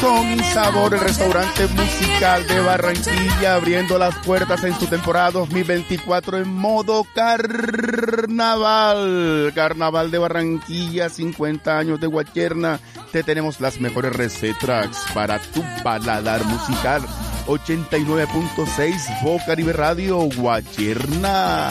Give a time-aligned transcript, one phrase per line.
[0.00, 7.04] Sabor, el restaurante musical de Barranquilla, abriendo las puertas en su temporada 2024 en modo
[7.14, 7.90] carnaval.
[9.56, 12.78] Carnaval de Barranquilla, 50 años de Guacherna.
[13.10, 17.02] Te tenemos las mejores recetas para tu paladar musical.
[17.46, 21.70] 89.6 Boca River Radio Guacherna.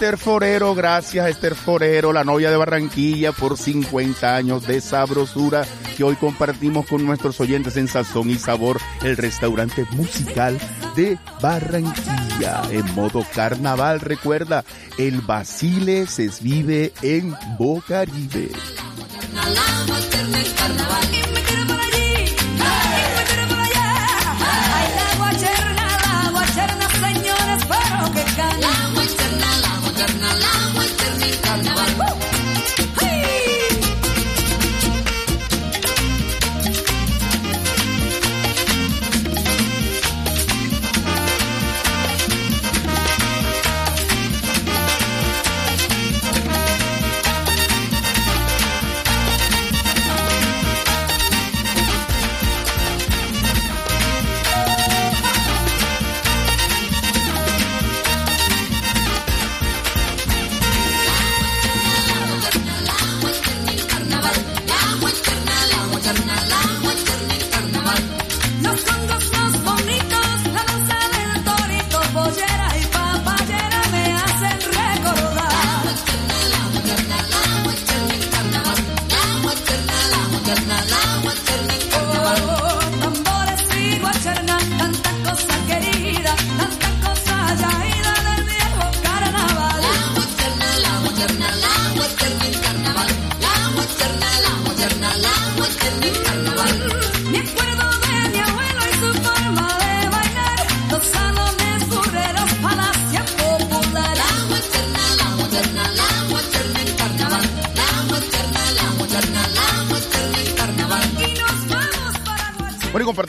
[0.00, 6.04] Esther Forero, gracias Esther Forero, la novia de Barranquilla, por 50 años de sabrosura que
[6.04, 10.58] hoy compartimos con nuestros oyentes en Sazón y Sabor, el restaurante musical
[10.96, 12.62] de Barranquilla.
[12.70, 14.64] En modo carnaval, recuerda,
[14.96, 18.52] el Basile se vive en Bocaribe.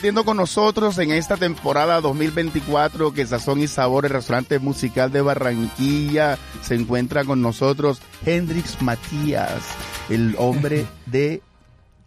[0.02, 5.20] Compartiendo con nosotros en esta temporada 2024 que Sazón y Sabor, el restaurante musical de
[5.20, 9.62] Barranquilla, se encuentra con nosotros Hendrix Matías,
[10.08, 11.40] el hombre de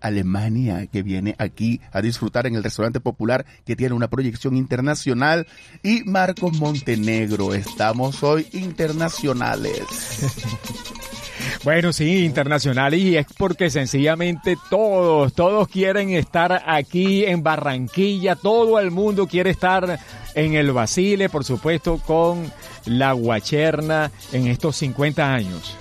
[0.01, 5.47] Alemania que viene aquí a disfrutar en el restaurante popular que tiene una proyección internacional
[5.81, 7.53] y Marcos Montenegro.
[7.53, 9.85] Estamos hoy internacionales.
[11.65, 18.79] Bueno, sí, internacional y es porque sencillamente todos, todos quieren estar aquí en Barranquilla, todo
[18.79, 19.99] el mundo quiere estar
[20.35, 22.53] en el Basile, por supuesto, con
[22.85, 25.75] la Guacherna en estos 50 años.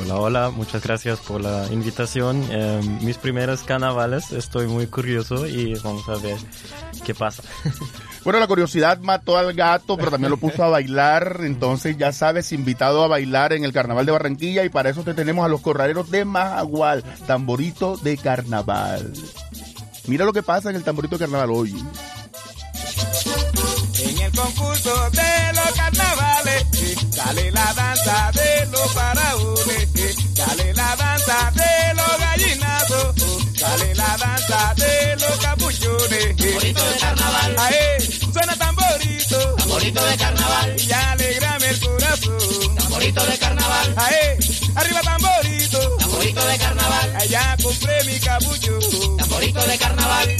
[0.00, 2.42] Hola, hola, muchas gracias por la invitación.
[2.50, 6.38] Eh, mis primeros carnavales, estoy muy curioso y vamos a ver
[7.04, 7.42] qué pasa.
[8.28, 11.38] Bueno, la curiosidad mató al gato, pero también lo puso a bailar.
[11.44, 14.66] Entonces, ya sabes, invitado a bailar en el Carnaval de Barranquilla.
[14.66, 19.14] Y para eso te tenemos a los corraleros de Majagual, tamborito de carnaval.
[20.08, 21.70] Mira lo que pasa en el tamborito de carnaval hoy.
[23.98, 26.66] En el concurso de los carnavales,
[27.10, 33.14] sale la danza de los faraones, eh, sale la danza de los gallinazos,
[33.56, 35.67] sale la danza de los capuchones.
[36.18, 37.56] Tamborito de carnaval.
[37.58, 38.00] Ae,
[38.32, 42.74] suena tamborito, Tamborito de carnaval, y alegrame el corazón.
[42.76, 44.38] tamborito de carnaval, Ae,
[44.74, 48.78] arriba tamborito, tamborito de carnaval, allá compré mi capucho.
[49.16, 50.36] tamborito de carnaval.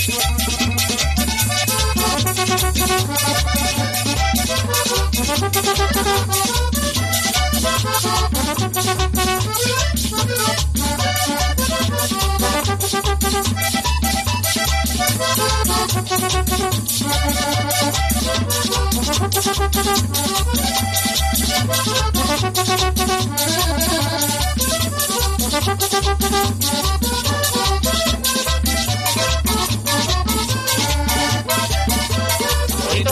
[16.08, 16.25] Morito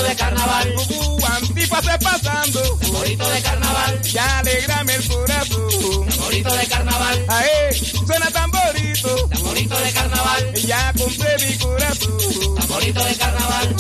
[0.03, 0.75] de carnaval,
[1.83, 7.75] se pasando, bonito de carnaval, ya alegrame el corazón, bonito de carnaval, ahí
[8.07, 8.51] suena tan
[9.03, 9.29] tamborito.
[9.29, 10.55] Tamborito de carnaval.
[10.55, 12.19] Ya compré mi corazón.
[12.57, 13.77] Tamborito de carnaval.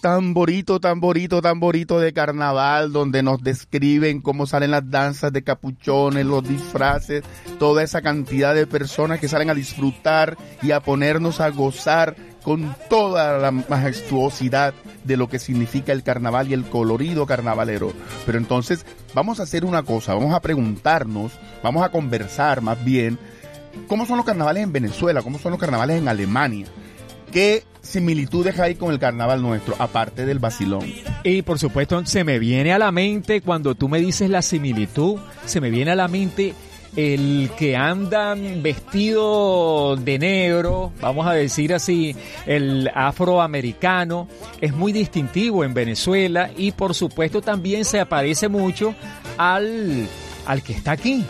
[0.00, 6.46] Tamborito, tamborito, tamborito de carnaval, donde nos describen cómo salen las danzas de capuchones, los
[6.46, 7.24] disfraces,
[7.58, 12.14] toda esa cantidad de personas que salen a disfrutar y a ponernos a gozar
[12.44, 14.72] con toda la majestuosidad
[15.02, 17.92] de lo que significa el carnaval y el colorido carnavalero.
[18.24, 23.18] Pero entonces vamos a hacer una cosa, vamos a preguntarnos, vamos a conversar más bien,
[23.88, 25.22] ¿cómo son los carnavales en Venezuela?
[25.22, 26.66] ¿Cómo son los carnavales en Alemania?
[27.32, 30.92] ¿Qué similitudes hay con el carnaval nuestro, aparte del vacilón?
[31.24, 35.18] Y por supuesto, se me viene a la mente, cuando tú me dices la similitud,
[35.44, 36.54] se me viene a la mente
[36.96, 42.16] el que andan vestido de negro, vamos a decir así,
[42.46, 44.26] el afroamericano,
[44.60, 48.94] es muy distintivo en Venezuela y por supuesto también se aparece mucho
[49.36, 50.08] al,
[50.46, 51.24] al que está aquí,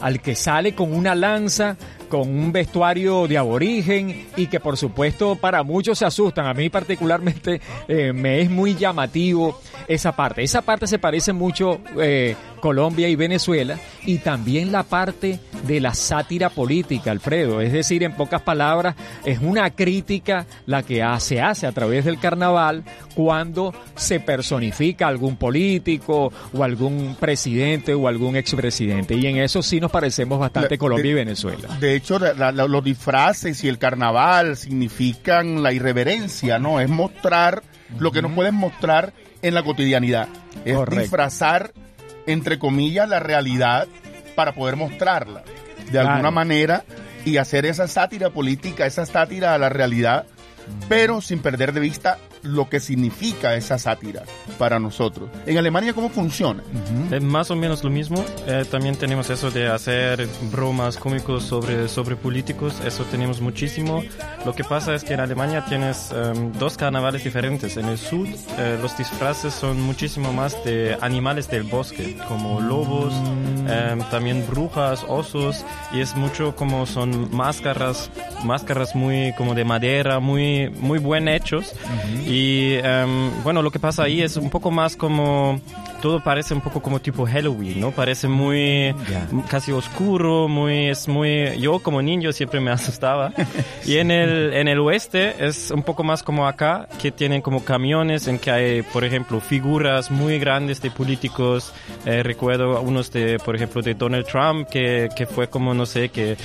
[0.00, 1.76] al que sale con una lanza,
[2.12, 6.44] con un vestuario de aborigen y que por supuesto para muchos se asustan.
[6.44, 10.42] A mí particularmente eh, me es muy llamativo esa parte.
[10.42, 13.76] Esa parte se parece mucho eh, Colombia y Venezuela
[14.06, 17.60] y también la parte de la sátira política, Alfredo.
[17.60, 18.94] Es decir, en pocas palabras,
[19.24, 25.36] es una crítica la que se hace a través del carnaval cuando se personifica algún
[25.36, 29.14] político o algún presidente o algún expresidente.
[29.16, 31.68] Y en eso sí nos parecemos bastante La- Colombia de- y Venezuela.
[31.80, 36.80] De hecho, la- la- la- los disfraces y el carnaval significan la irreverencia, ¿no?
[36.80, 37.62] Es mostrar
[37.98, 39.12] lo que no pueden mostrar
[39.42, 40.28] en la cotidianidad.
[40.64, 41.00] Es Correcto.
[41.02, 41.72] disfrazar,
[42.26, 43.86] entre comillas, la realidad
[44.34, 45.42] para poder mostrarla
[45.84, 46.10] de Claro.
[46.10, 46.84] alguna manera
[47.24, 50.24] y hacer esa sátira política, esa sátira a la realidad,
[50.88, 54.22] pero sin perder de vista lo que significa esa sátira
[54.58, 55.30] para nosotros.
[55.46, 56.62] En Alemania, ¿cómo funciona?
[57.10, 58.24] Es más o menos lo mismo.
[58.46, 62.80] Eh, también tenemos eso de hacer bromas cómicos sobre, sobre políticos.
[62.84, 64.02] Eso tenemos muchísimo.
[64.44, 67.76] Lo que pasa es que en Alemania tienes em, dos carnavales diferentes.
[67.76, 73.14] En el sur eh, los disfraces son muchísimo más de animales del bosque, como lobos,
[73.68, 75.64] em, también brujas, osos.
[75.92, 78.10] Y es mucho como son máscaras,
[78.44, 81.72] máscaras muy como de madera, muy, muy buen hechos.
[82.32, 85.60] Y em, bueno, lo que pasa ahí es un poco más como
[86.00, 87.90] todo parece un poco como tipo Halloween, ¿no?
[87.90, 88.94] Parece muy
[89.48, 93.34] casi oscuro, muy es muy yo como niño siempre me asustaba.
[93.84, 97.62] y en el en el oeste es un poco más como acá, que tienen como
[97.64, 101.74] camiones en que hay, por ejemplo, figuras muy grandes de políticos.
[102.06, 106.08] Eh, recuerdo unos de, por ejemplo, de Donald Trump que que fue como no sé
[106.08, 106.38] que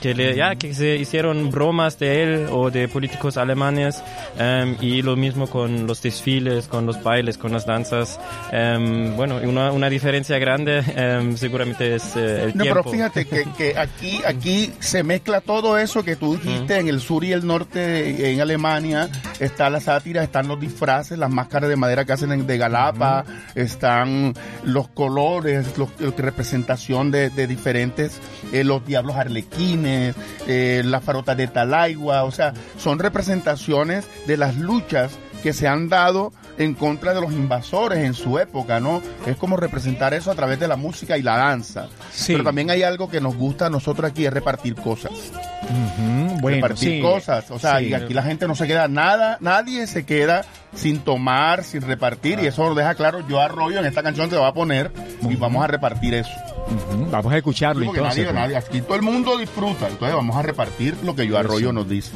[0.00, 4.02] que le, ya que se hicieron bromas de él o de políticos alemanes
[4.38, 8.18] em, y lo mismo con los desfiles, con los bailes, con las danzas.
[8.52, 12.80] Em, bueno, una, una diferencia grande em, seguramente es eh, el No, tiempo.
[12.82, 17.00] pero fíjate que, que aquí, aquí se mezcla todo eso que tú dijiste en el
[17.00, 21.76] sur y el norte, en Alemania, está la sátira, están los disfraces, las máscaras de
[21.76, 28.18] madera que hacen en- de Galapa, están los colores, los, representación de, de diferentes,
[28.52, 29.89] eh, los diablos arlequines,
[30.46, 35.88] eh, las farotas de Talaigua, o sea, son representaciones de las luchas que se han
[35.88, 39.00] dado en contra de los invasores en su época, ¿no?
[39.26, 41.88] Es como representar eso a través de la música y la danza.
[42.12, 42.32] Sí.
[42.32, 45.12] Pero también hay algo que nos gusta a nosotros aquí, es repartir cosas.
[46.40, 47.00] Bueno, repartir sí.
[47.00, 47.50] cosas.
[47.50, 47.86] O sea, Sí.
[47.86, 50.44] y aquí la gente no se queda nada, nadie se queda
[50.74, 52.38] sin tomar, sin repartir.
[52.40, 54.90] Y eso lo deja claro yo Arroyo en esta canción te va a poner
[55.28, 56.30] y vamos a repartir eso.
[57.10, 58.24] Vamos a escucharlo Porque entonces.
[58.24, 58.42] nadie, pues.
[58.42, 59.88] nadie, aquí todo el mundo disfruta.
[59.88, 62.12] Entonces vamos a repartir lo que yo Arroyo nos dice.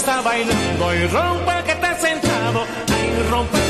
[0.00, 3.69] está bailando y rompa que está sentado, ay rompa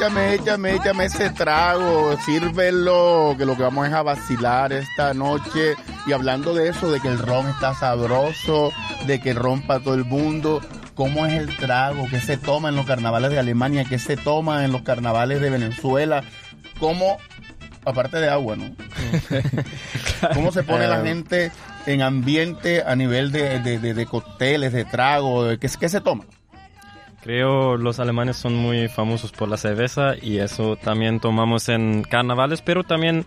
[0.00, 5.74] échame, échame, échame ese trago, sírvelo, que lo que vamos a vacilar esta noche.
[6.06, 8.72] Y hablando de eso, de que el ron está sabroso,
[9.06, 10.62] de que rompa todo el mundo,
[10.94, 12.06] ¿cómo es el trago?
[12.08, 13.84] ¿Qué se toma en los carnavales de Alemania?
[13.84, 16.24] ¿Qué se toma en los carnavales de Venezuela?
[16.78, 17.18] ¿Cómo,
[17.84, 18.70] aparte de agua, ¿no?
[20.34, 21.52] ¿Cómo se pone la eh, gente
[21.84, 25.46] en ambiente a nivel de, de, de, cócteles, de trago?
[25.60, 26.24] ¿Qué, ¿Qué se toma?
[27.22, 32.62] Creo los alemanes son muy famosos por la cerveza y eso también tomamos en carnavales,
[32.62, 33.26] pero también,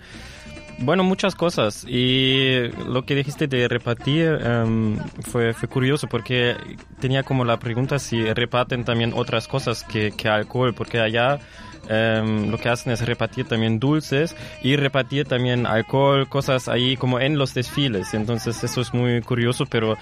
[0.79, 1.85] bueno, muchas cosas.
[1.87, 6.55] Y lo que dijiste de repartir um, fue, fue, curioso porque
[6.99, 11.39] tenía como la pregunta si reparten también otras cosas que, que alcohol, porque allá
[11.89, 17.19] em, lo que hacen es repartir también dulces y repartir también alcohol, cosas ahí como
[17.19, 18.13] en los desfiles.
[18.13, 19.97] Entonces eso es muy curioso, pero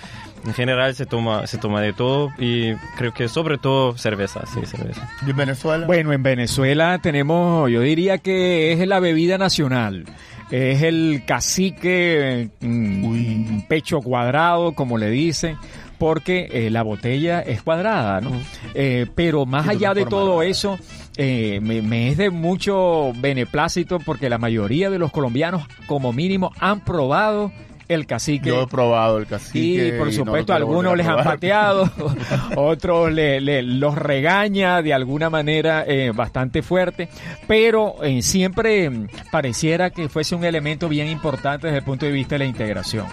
[0.46, 4.66] en general se toma, se toma de todo y creo que sobre todo cerveza, sí,
[4.66, 5.10] cerveza.
[5.26, 5.86] ¿Y en Venezuela?
[5.86, 10.06] Bueno, en Venezuela tenemos, yo diría que es la bebida nacional.
[10.52, 15.56] Es el cacique, mm, pecho cuadrado, como le dicen,
[16.01, 18.31] porque eh, la botella es cuadrada, ¿no?
[18.74, 20.79] Eh, pero más allá de todo eso,
[21.15, 26.51] eh, me, me es de mucho beneplácito porque la mayoría de los colombianos, como mínimo,
[26.60, 27.51] han probado
[27.88, 28.48] el cacique.
[28.50, 29.60] Yo he probado el cacique.
[29.89, 31.91] Y por supuesto, algunos les han pateado,
[32.55, 37.10] otros le, le- los regaña de alguna manera eh, bastante fuerte,
[37.47, 42.12] pero eh, siempre mm, pareciera que fuese un elemento bien importante desde el punto de
[42.13, 43.06] vista de la integración.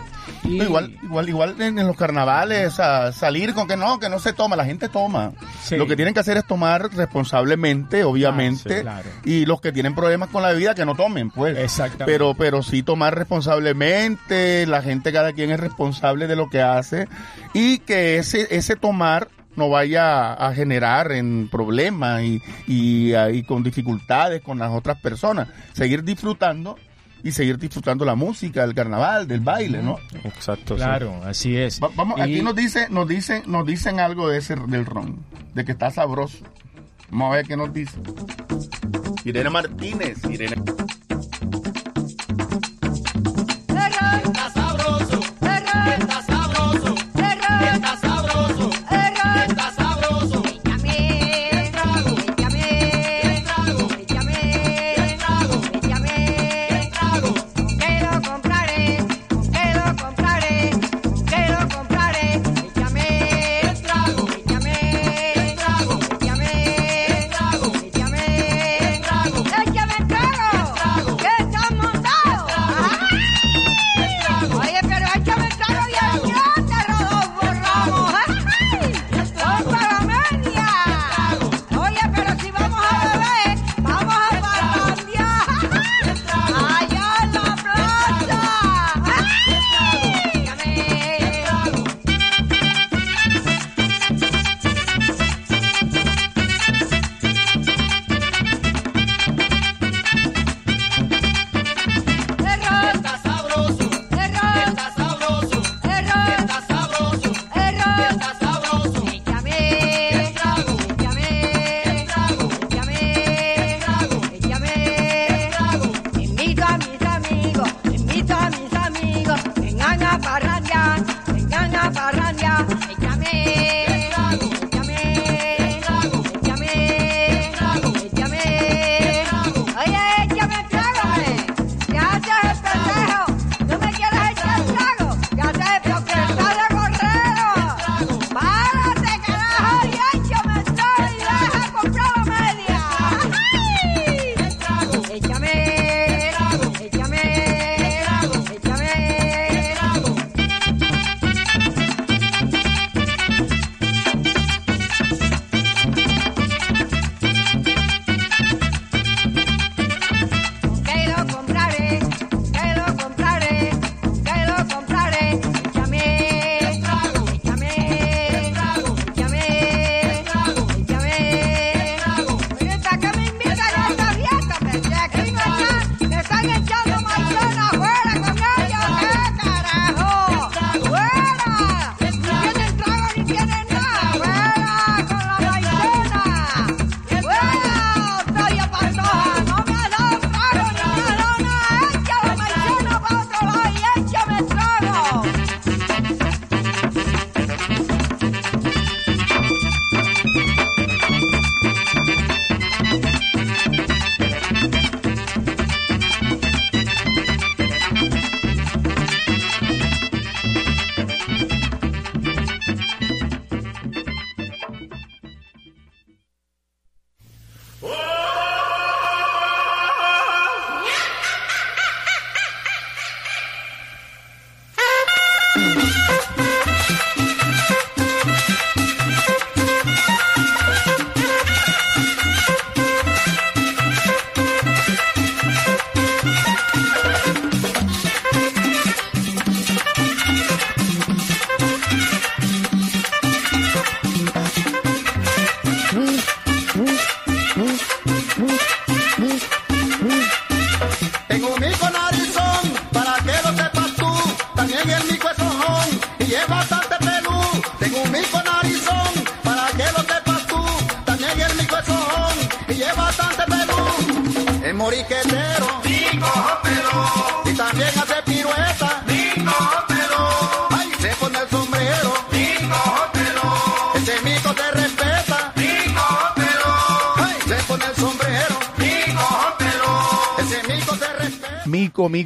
[0.48, 4.32] Igual, igual, igual en, en los carnavales, a salir con que no, que no se
[4.32, 5.32] toma, la gente toma.
[5.62, 5.76] Sí.
[5.76, 9.08] Lo que tienen que hacer es tomar responsablemente, obviamente, Ah, sí, claro.
[9.24, 11.56] y los que tienen problemas con la bebida que no tomen, pues.
[11.58, 12.04] Exactamente.
[12.06, 17.08] Pero, pero sí tomar responsablemente, la gente cada quien es responsable de lo que hace
[17.54, 23.42] y que ese, ese tomar no vaya a generar en problemas y, y, ah, y
[23.42, 25.48] con dificultades con las otras personas.
[25.72, 26.76] Seguir disfrutando
[27.22, 29.98] y seguir disfrutando la música, el carnaval, del baile, ¿no?
[30.24, 30.74] Exacto.
[30.76, 30.82] sí.
[30.82, 31.80] Claro, así es.
[31.82, 35.18] Va- vamos, Y- aquí nos dice, nos dicen, nos dicen algo de ese del ron,
[35.54, 36.38] de que está sabroso.
[37.10, 37.92] Vamos a ver qué nos dice.
[39.24, 40.56] Irene Martínez, Irene.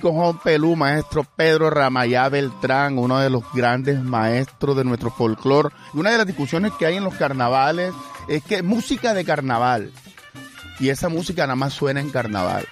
[0.02, 5.68] Mico Juan Pelú, maestro Pedro Ramayá Beltrán, uno de los grandes maestros de nuestro folclore.
[5.94, 7.94] Y una de las discusiones que hay en los carnavales
[8.26, 9.92] es que música de carnaval.
[10.80, 12.66] Y esa música nada más suena en carnaval.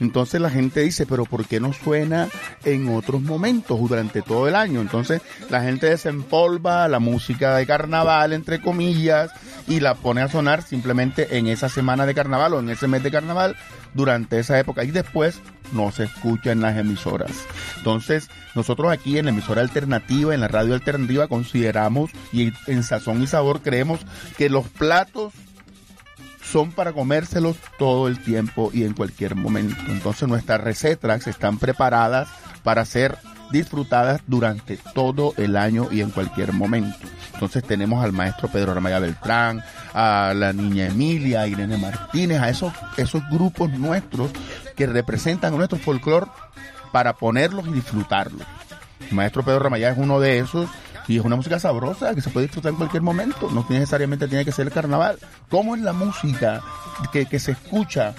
[0.00, 2.28] Entonces la gente dice, pero ¿por qué no suena
[2.64, 4.80] en otros momentos durante todo el año?
[4.80, 9.30] Entonces la gente desempolva la música de carnaval, entre comillas,
[9.66, 13.02] y la pone a sonar simplemente en esa semana de carnaval o en ese mes
[13.02, 13.56] de carnaval
[13.94, 14.84] durante esa época.
[14.84, 15.40] Y después
[15.72, 17.32] no se escucha en las emisoras.
[17.78, 23.22] Entonces nosotros aquí en la emisora alternativa, en la radio alternativa, consideramos y en Sazón
[23.22, 24.00] y Sabor creemos
[24.36, 25.32] que los platos
[26.54, 29.74] son para comérselos todo el tiempo y en cualquier momento.
[29.88, 32.28] Entonces nuestras recetas están preparadas
[32.62, 33.18] para ser
[33.50, 37.08] disfrutadas durante todo el año y en cualquier momento.
[37.32, 39.64] Entonces tenemos al maestro Pedro Ramaya Beltrán,
[39.94, 44.30] a la niña Emilia, a Irene Martínez, a esos, esos grupos nuestros
[44.76, 46.30] que representan nuestro folclore
[46.92, 48.46] para ponerlos y disfrutarlos.
[49.10, 50.70] Maestro Pedro Ramayá es uno de esos
[51.08, 54.44] y es una música sabrosa que se puede disfrutar en cualquier momento, no necesariamente tiene
[54.44, 55.18] que ser el carnaval.
[55.50, 56.62] ¿Cómo es la música
[57.12, 58.14] que, que se escucha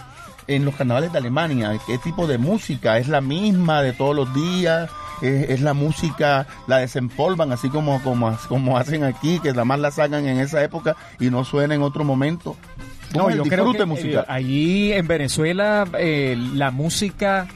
[0.48, 1.72] en los carnavales de Alemania?
[1.88, 2.98] ¿Qué tipo de música?
[3.00, 4.90] ¿Es la misma de todos los días?
[5.22, 9.80] ¿Es, es la música, la desempolvan así como, como, como hacen aquí, que nada más
[9.80, 12.56] la sacan en esa época y no suena en otro momento?
[13.14, 14.24] ¿Cómo No, yo creo disfrute que musical?
[14.24, 17.48] eh, allí en Venezuela eh, la música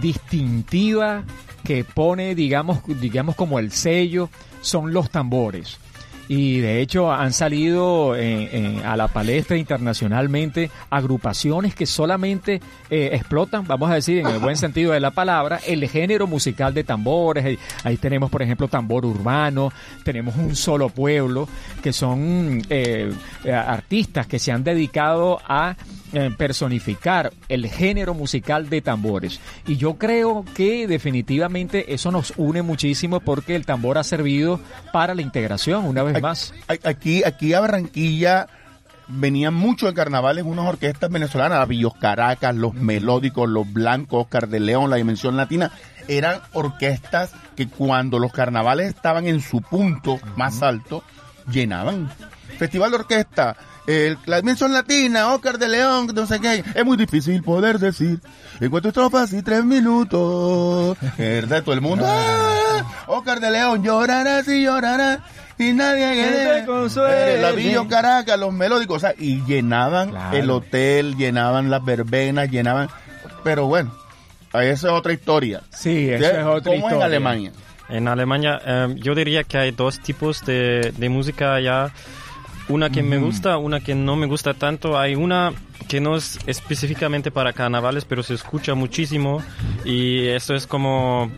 [0.00, 1.22] distintiva
[1.62, 4.28] que pone, digamos, digamos como el sello,
[4.64, 5.78] son los tambores.
[6.26, 13.10] Y de hecho han salido eh, eh, a la palestra internacionalmente agrupaciones que solamente eh,
[13.12, 16.82] explotan, vamos a decir en el buen sentido de la palabra, el género musical de
[16.82, 17.44] tambores.
[17.44, 19.70] Ahí, ahí tenemos, por ejemplo, tambor urbano,
[20.02, 21.46] tenemos un solo pueblo,
[21.82, 22.62] que son
[23.52, 25.76] artistas que se han dedicado a
[26.36, 29.40] personificar el género musical de tambores.
[29.66, 34.60] Y yo creo que definitivamente eso nos une muchísimo porque el tambor ha servido
[34.92, 36.54] para la integración, una vez más.
[36.84, 38.48] Aquí, aquí a Barranquilla
[39.08, 44.48] venían mucho de carnavales unas orquestas venezolanas, la Villos Caracas, los Melódicos, los Blancos, Oscar
[44.48, 45.70] de León, la Dimensión Latina.
[46.08, 51.02] Eran orquestas que cuando los carnavales estaban en su punto más alto,
[51.50, 52.10] llenaban.
[52.58, 56.64] Festival de orquesta, el- la Dimensión Latina, Oscar de León, no sé qué.
[56.74, 58.20] Es muy difícil poder decir
[58.60, 60.96] en cuatro estrofas y tres minutos.
[61.18, 61.62] ¿Verdad?
[61.62, 62.04] Todo el mundo.
[62.06, 63.04] ¡ah!
[63.08, 65.18] Oscar de León llorarás y llorarás.
[65.58, 67.40] Y nadie Que consuele.
[67.40, 70.36] la Villo Caracas, los melódicos, o sea, y llenaban Claro.
[70.36, 72.88] el hotel, llenaban las verbenas, llenaban,
[73.44, 73.94] pero bueno,
[74.52, 75.60] esa es otra historia.
[75.70, 76.96] Sí, ¿De- es otra ¿Cómo historia.
[76.96, 77.52] en Alemania?
[77.88, 81.92] En Alemania, eh, yo diría que hay dos tipos de, de música ya.
[82.68, 84.98] Una que me gusta, una que no me gusta tanto.
[84.98, 85.52] Hay una
[85.88, 89.42] que no es específicamente para carnavales, pero se escucha muchísimo.
[89.84, 91.30] Y eso es como...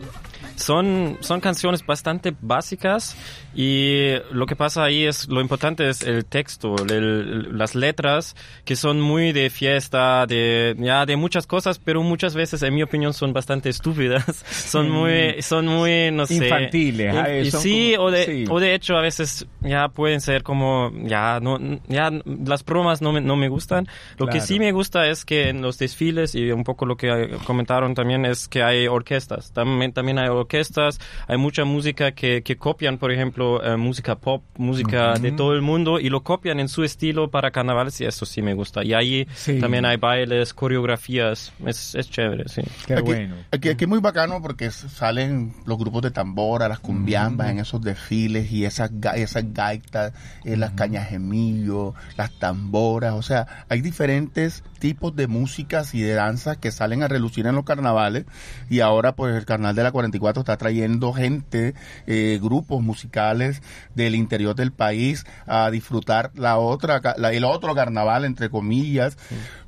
[0.55, 3.15] Son, son canciones bastante básicas
[3.59, 8.75] y lo que pasa ahí es, lo importante es el texto, el- las letras que
[8.75, 13.13] son muy de fiesta, de, ya, de muchas cosas, pero muchas veces, en mi opinión,
[13.15, 14.23] son bastante estúpidas.
[14.67, 16.35] Son muy, son muy, no sé.
[16.35, 18.45] Infantiles, in- ah, son sí, como- o de, sí.
[18.49, 22.11] o de hecho a veces ya pueden ser como, ya, no, ya
[22.45, 23.87] las bromas no me, no me gustan.
[24.19, 24.45] Lo que Claro.
[24.45, 28.25] sí me gusta es que en los desfiles y un poco lo que comentaron también
[28.25, 29.51] es que hay orquestas.
[29.51, 34.43] También, también hay orquestas, hay mucha música que, que copian, por ejemplo, eh, música pop,
[34.57, 38.25] música de todo el mundo y lo copian en su estilo para carnavales y eso
[38.25, 38.83] sí me gusta.
[38.83, 39.59] Y ahí Sí.
[39.59, 42.61] también hay bailes, coreografías, es, es chévere, sí.
[42.85, 43.35] Qué aquí, bueno.
[43.51, 47.81] Aquí, aquí es muy bacano porque salen los grupos de tambora, las cumbiambas en esos
[47.81, 50.13] desfiles y esas, ga- esas gaitas,
[50.45, 56.57] eh, las cañajemillos, las tamboras, o sea, hay diferentes tipos de músicas y de danzas
[56.57, 58.25] que salen a relucir en los carnavales
[58.69, 61.73] y ahora pues el carnaval de la 44 está trayendo gente,
[62.05, 63.61] eh, grupos musicales
[63.95, 69.17] del interior del país a disfrutar la otra, la- el otro carnaval entre comillas.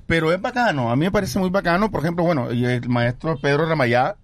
[0.07, 3.67] Pero es bacano, a mí me parece muy bacano, por ejemplo, bueno, el maestro Pedro
[3.67, 4.15] Ramayá,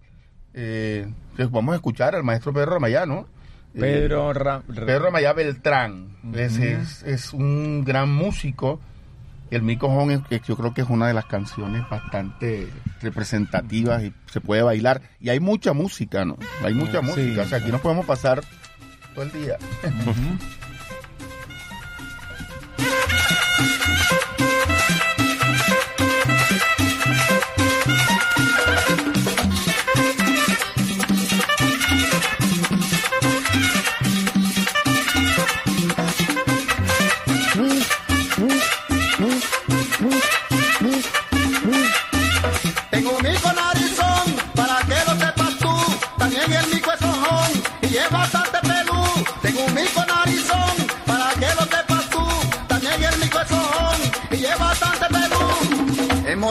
[0.54, 1.08] eh,
[1.52, 3.28] vamos a escuchar al maestro Pedro Ramayá, ¿no?
[3.76, 8.80] Eh, Pedro, Ra- Pedro Ramayá Beltrán, es, es, es un gran músico.
[9.52, 12.68] El Mico Hon es- que yo creo que es una de las canciones bastante
[13.02, 15.02] representativas y se puede bailar.
[15.20, 16.38] Y hay mucha música, ¿no?
[16.64, 17.06] Hay mucha Sí.
[17.06, 18.42] música, o sea, aquí nos podemos pasar
[19.14, 19.58] todo el día.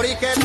[0.05, 0.44] origen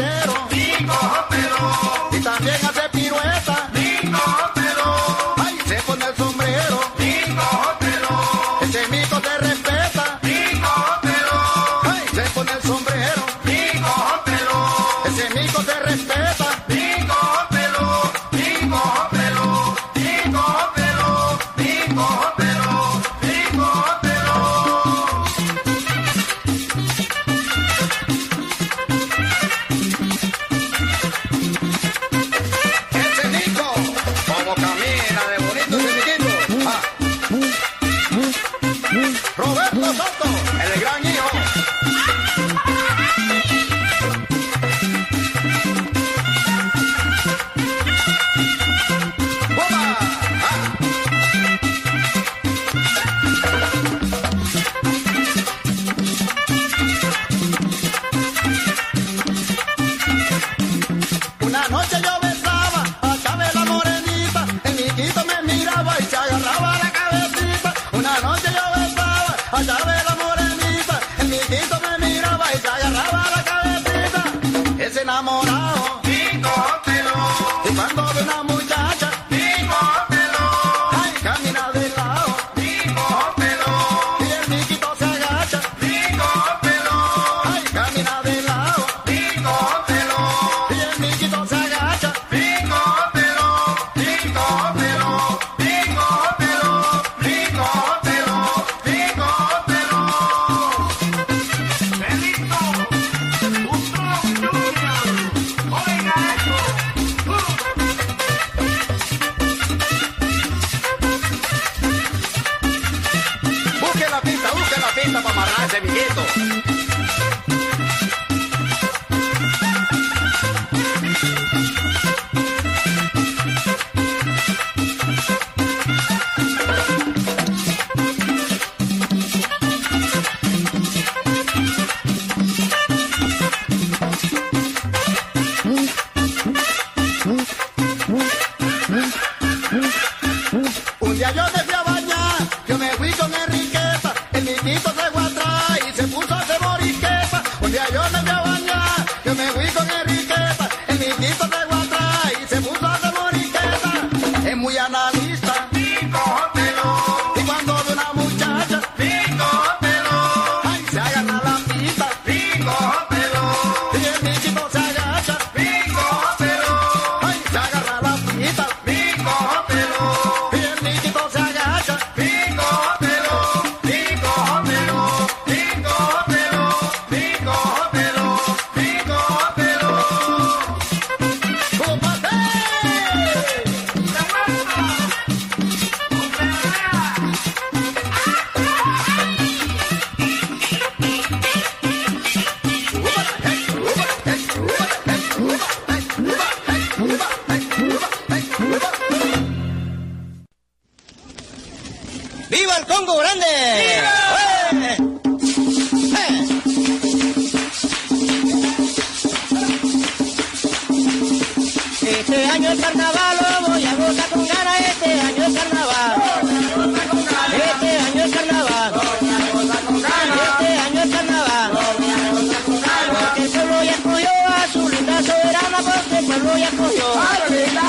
[226.29, 227.88] se voy a.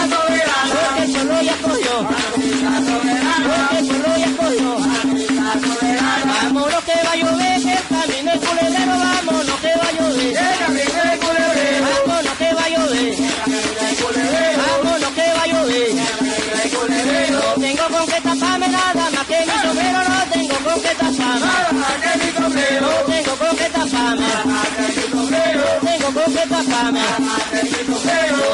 [26.30, 26.46] se.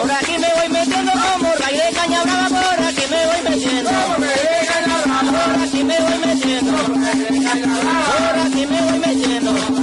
[0.02, 3.90] Por aquí me voy metiendo como raíz de caña brava, por aquí me voy metiendo.
[3.90, 6.72] Por aquí me voy metiendo.
[6.76, 9.75] Por aquí me voy metiendo.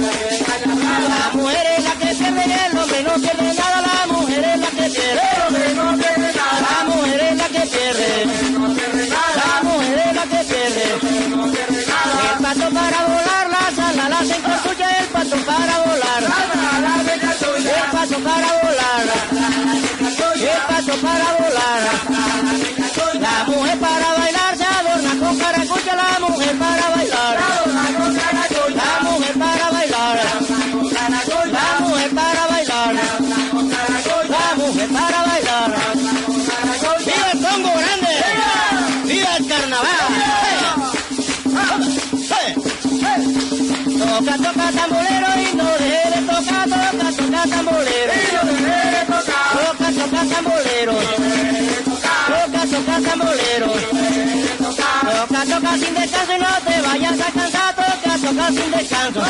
[55.04, 59.20] Toca, toca sin descanso y no te vayas a cansar, toca, toca sin descanso.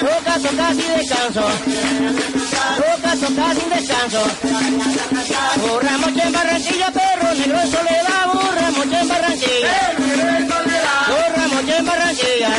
[0.00, 1.44] Toca, toca sin descanso.
[2.76, 4.22] Toca, toca sin descanso.
[5.56, 9.74] Burra mocha en Barranquilla, perro negro en soledad, burra mocha en Barranquilla.
[11.08, 12.50] Burra mocha en Barranquilla.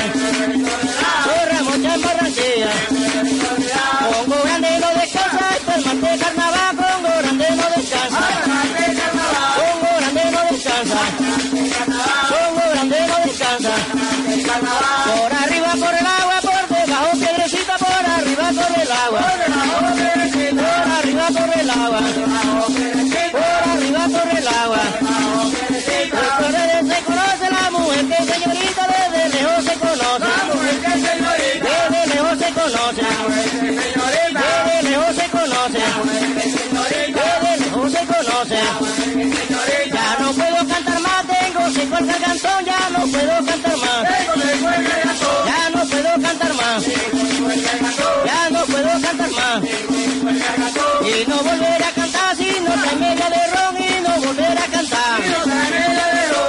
[1.27, 2.71] Burra mocha en Barranquilla.
[4.01, 8.50] Congo grande no descansa, esto es más de carnaval, Congo grande no descansa.
[14.71, 15.00] Por
[42.65, 44.07] ya no puedo cantar más.
[45.45, 46.85] Ya no puedo cantar más.
[48.25, 49.63] Ya no puedo cantar más.
[51.03, 54.67] Y no volver a cantar si no trae media de ron y no volver a
[54.67, 55.19] cantar.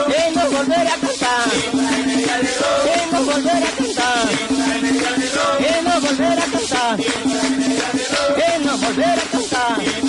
[0.09, 1.49] Y no volver a cantar.
[2.85, 4.29] Y no volver a cantar.
[5.59, 7.01] Y no volver a cantar.
[7.01, 10.02] Y no volver a cantar.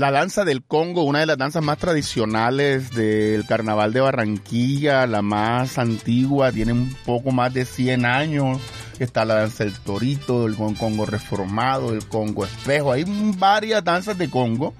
[0.00, 5.20] La danza del Congo, una de las danzas más tradicionales del carnaval de Barranquilla, la
[5.20, 8.58] más antigua, tiene un poco más de 100 años.
[8.98, 12.92] Está la danza del torito, el con- Congo reformado, el Congo espejo.
[12.92, 13.04] Hay
[13.36, 14.72] varias danzas de Congo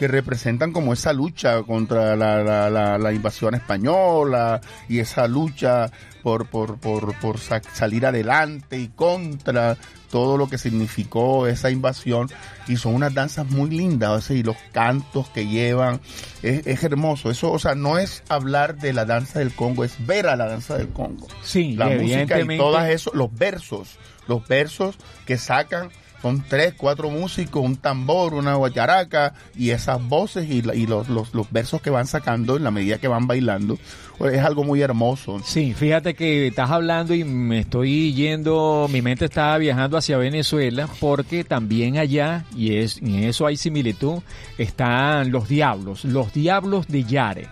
[0.00, 5.90] que representan como esa lucha contra la, la- la- la invasión española y esa lucha
[6.22, 9.76] por, por, por, por sa- salir adelante y contra
[10.10, 12.30] todo lo que significó esa invasión.
[12.66, 16.00] Y son unas danzas muy lindas o sea, y los cantos que llevan
[16.42, 17.30] es, es hermoso.
[17.30, 20.46] Eso o sea no es hablar de la danza del Congo es ver a la
[20.46, 21.28] danza del Congo.
[21.42, 23.98] Sí, la música y todas eso los versos
[24.28, 24.96] los versos
[25.26, 25.90] que sacan
[26.22, 31.34] son tres, cuatro músicos, un tambor, una guacharaca y esas voces y, y los, los,
[31.34, 33.78] los versos que van sacando en la medida que van bailando.
[34.18, 35.40] Pues es algo muy hermoso.
[35.44, 40.88] Sí, fíjate que estás hablando y me estoy yendo, mi mente está viajando hacia Venezuela
[41.00, 44.18] porque también allá, y, es, y en eso hay similitud,
[44.58, 47.48] están los diablos, los diablos de Yare.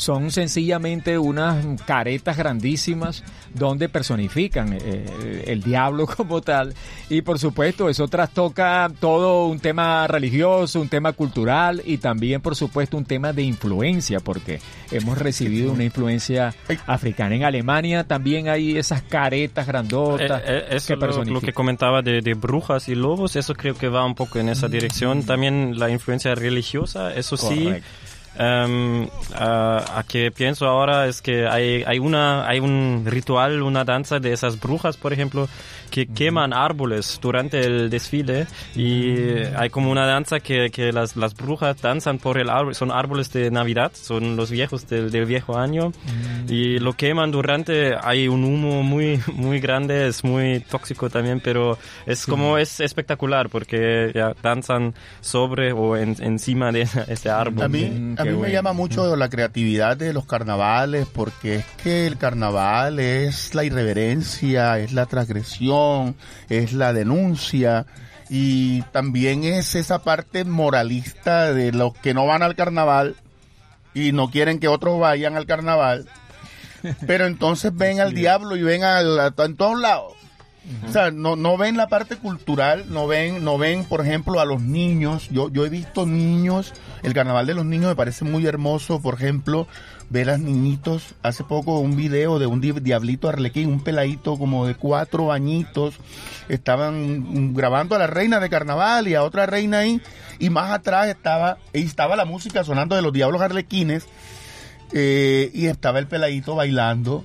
[0.00, 3.22] Son sencillamente unas caretas grandísimas
[3.52, 6.72] donde personifican eh, el diablo como tal.
[7.10, 12.56] Y por supuesto, eso trastoca todo un tema religioso, un tema cultural y también, por
[12.56, 16.54] supuesto, un tema de influencia, porque hemos recibido una influencia
[16.86, 17.34] africana.
[17.34, 22.00] En Alemania también hay esas caretas grandotas Eh, eh, eso que lo, lo que comentaba
[22.00, 25.24] de, de brujas y lobos, eso creo que va un poco en esa dirección.
[25.24, 27.70] También la influencia religiosa, eso sí.
[28.40, 28.64] Correcto.
[28.64, 34.18] Em, a, que pienso ahora es que hay, hay una hay un ritual, una danza
[34.18, 35.48] de esas brujas, por ejemplo,
[35.90, 41.34] que queman árboles durante el desfile y hay como una danza que, que las, las
[41.34, 45.58] brujas danzan por el árbol, son árboles de Navidad, son los viejos del, del viejo
[45.58, 45.92] año
[46.48, 51.78] y lo queman durante, hay un humo muy muy grande, es muy tóxico también, pero
[52.06, 57.64] es como es espectacular porque ya danzan sobre o en- encima de ese árbol.
[57.64, 61.56] A mí, Mm, a qué mí me llama mucho la creatividad de los carnavales porque
[61.56, 66.16] es que el carnaval es la irreverencia, es la transgresión,
[66.48, 67.86] es la denuncia
[68.28, 73.16] y también es esa parte moralista de los que no van al carnaval
[73.92, 76.08] y no quieren que otros vayan al carnaval.
[77.06, 80.14] Pero entonces ven al diablo y ven al, a, en todos lados.
[80.86, 84.44] O sea, no, no ven la parte cultural, no ven, no ven, por ejemplo, a
[84.44, 85.28] los niños.
[85.30, 89.14] Yo, yo he visto niños, el carnaval de los niños me parece muy hermoso, por
[89.14, 89.66] ejemplo,
[90.10, 91.14] ver a niñitos.
[91.22, 95.94] Hace poco un video de un di- diablito arlequín, un peladito como de cuatro añitos,
[96.48, 100.00] estaban grabando a la reina de carnaval y a otra reina ahí,
[100.38, 104.06] y más atrás estaba, estaba la música sonando de los diablos arlequines,
[104.92, 107.24] eh, y estaba el peladito bailando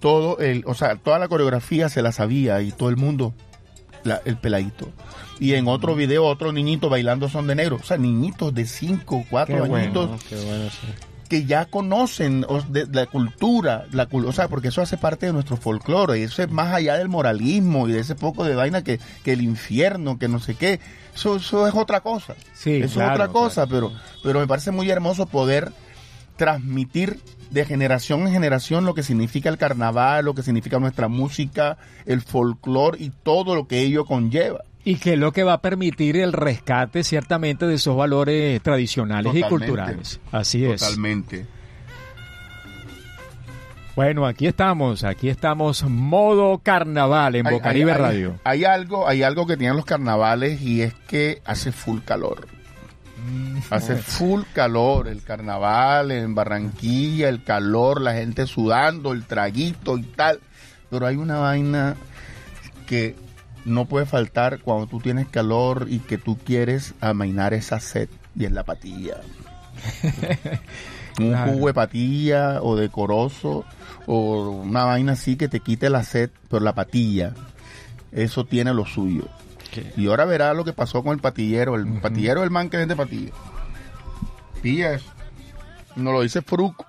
[0.00, 3.34] todo el, o sea, toda la coreografía se la sabía y todo el mundo,
[4.04, 4.88] la- el peladito.
[5.40, 7.76] Y en otro video, otro niñito bailando son de negro.
[7.80, 10.86] O sea, niñitos de 5, 4 Qué bueno, añitos Qué bueno, sí.
[11.28, 15.32] que ya conocen de, la cultura, la, cul- o sea, porque eso hace parte de
[15.32, 16.18] nuestro folclore.
[16.18, 19.32] Y eso es más allá del moralismo y de ese poco de vaina que, que
[19.32, 20.80] el infierno, que no sé qué.
[21.14, 22.34] Eso, eso es otra cosa.
[22.54, 23.90] Sí, eso claro, es otra cosa, claro.
[23.90, 25.72] pero, pero me parece muy hermoso poder
[26.38, 27.20] transmitir
[27.50, 31.76] de generación en generación lo que significa el carnaval, lo que significa nuestra música,
[32.06, 34.60] el folclore y todo lo que ello conlleva.
[34.84, 39.34] Y que es lo que va a permitir el rescate ciertamente de esos valores tradicionales
[39.34, 40.20] y culturales.
[40.32, 40.80] Así es.
[40.80, 41.44] Totalmente.
[43.96, 48.34] Bueno, aquí estamos, aquí estamos modo carnaval en Bocaribe hay- hay- Radio.
[48.44, 52.46] Hay algo, hay algo que tienen los carnavales y es que hace full calor.
[53.70, 60.02] Hace full calor el carnaval en Barranquilla, el calor, la gente sudando, el traguito y
[60.02, 60.40] tal.
[60.90, 61.96] Pero hay una vaina
[62.86, 63.14] que
[63.64, 68.44] no puede faltar cuando tú tienes calor y que tú quieres amainar esa sed y
[68.46, 69.16] es la patilla.
[71.20, 71.52] Un Claro.
[71.52, 73.64] jugo de patilla o de corozo
[74.06, 77.32] o una vaina así que te quite la sed, pero la patilla,
[78.12, 79.24] eso tiene lo suyo.
[79.96, 81.76] Y ahora verá lo que pasó con el patillero.
[81.76, 83.32] El patillero es el man que vende patilla.
[84.62, 85.10] Pilla eso.
[85.96, 86.87] Nos lo dice Fruco.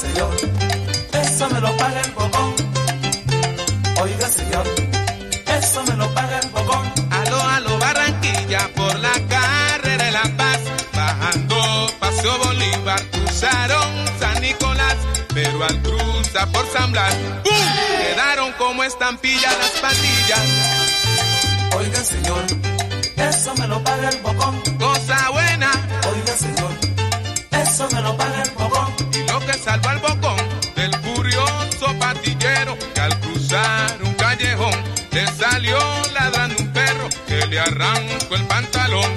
[0.00, 0.34] Señor,
[1.12, 2.54] eso me lo paga el bocón.
[4.02, 4.66] Oiga, señor,
[5.58, 6.92] eso me lo paga el bocón.
[7.10, 10.60] Aló, aló, Barranquilla, por la carrera de La Paz,
[10.94, 11.56] bajando
[12.00, 13.88] Paseo Bolívar, cruzaron
[14.18, 14.96] San Nicolás,
[15.34, 17.66] pero al cruzar por San Blas, ¡pum!
[18.00, 20.44] quedaron como estampillas las patillas.
[21.76, 22.44] Oiga, señor,
[23.16, 24.60] eso me lo paga el bocón.
[24.78, 25.70] Cosa buena,
[26.10, 26.72] Oiga, señor,
[27.50, 28.69] eso me lo paga el bocón.
[29.62, 30.38] Salvó al bocón
[30.74, 34.74] del furioso patillero, que al cruzar un callejón,
[35.12, 35.78] le salió
[36.14, 39.10] ladrando un perro que le arrancó el pantalón,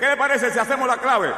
[0.00, 1.32] ¿Qué le parece si hacemos la clave?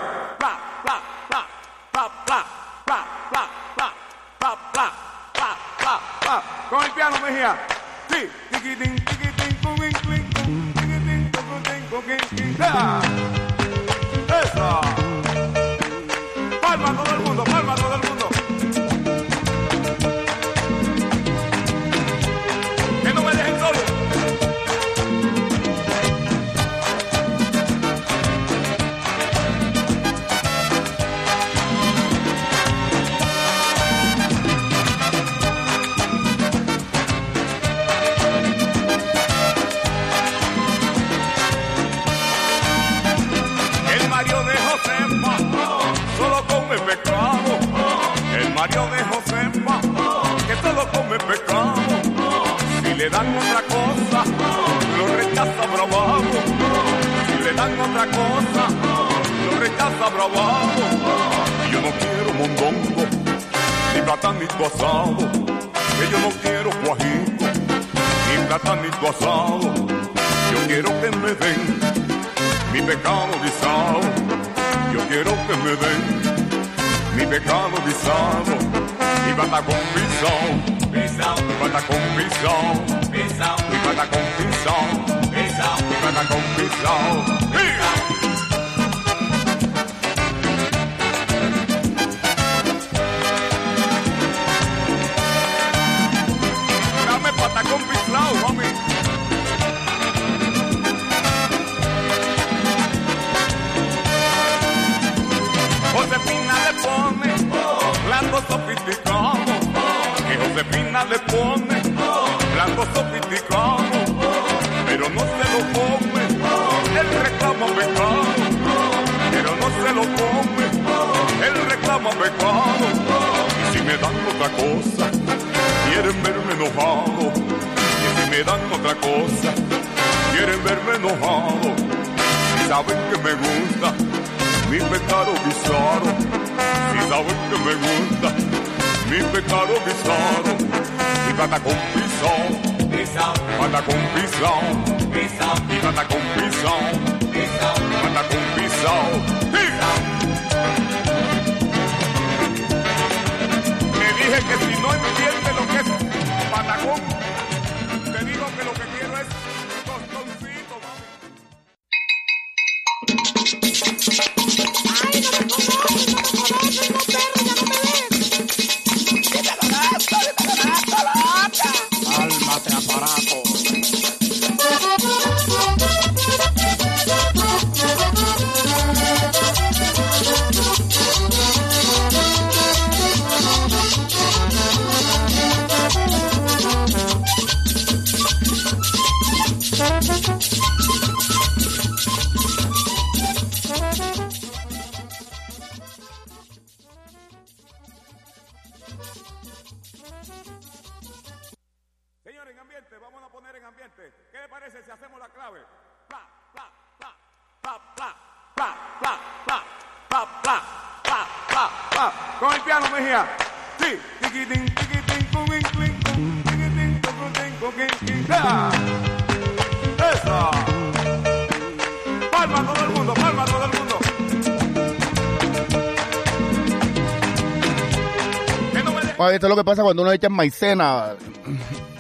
[229.41, 231.15] Esto es lo que pasa cuando uno echa maicena.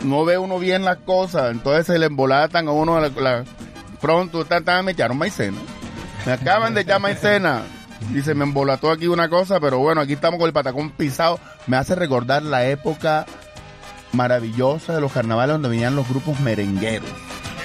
[0.03, 3.45] No ve uno bien las cosas, entonces se le embolatan a uno la, la-
[3.99, 5.57] pronto, ta, ta, me echaron maicena.
[6.26, 7.62] Me acaban de echar maicena.
[8.14, 11.41] Y se me embolató aquí una cosa, pero bueno, aquí estamos con el patacón pisado.
[11.66, 13.24] Me hace recordar la época
[14.12, 17.09] maravillosa de los carnavales donde venían los grupos merengueros.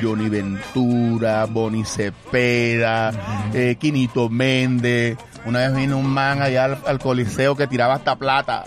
[0.01, 3.11] Johnny Ventura, Bonnie Cepeda,
[3.53, 5.17] eh, Quinito Méndez.
[5.45, 8.63] Una vez vino un man allá al, al coliseo que tiraba hasta plata.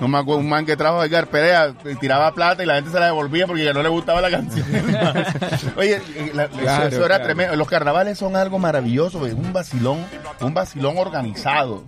[0.00, 3.00] No me acuerdo, un man que trajo Edgar Perea, tiraba plata y la gente se
[3.00, 4.66] la devolvía porque ya no le gustaba la canción.
[5.76, 7.24] Oye, eh, la- eso- Claro, eso era claro.
[7.24, 7.56] tremendo.
[7.56, 10.04] Los carnavales son algo maravilloso, es un vacilón,
[10.40, 11.84] un vacilón organizado.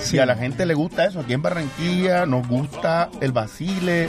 [0.00, 4.08] Si a la gente le gusta eso, aquí en Barranquilla nos gusta el vacile.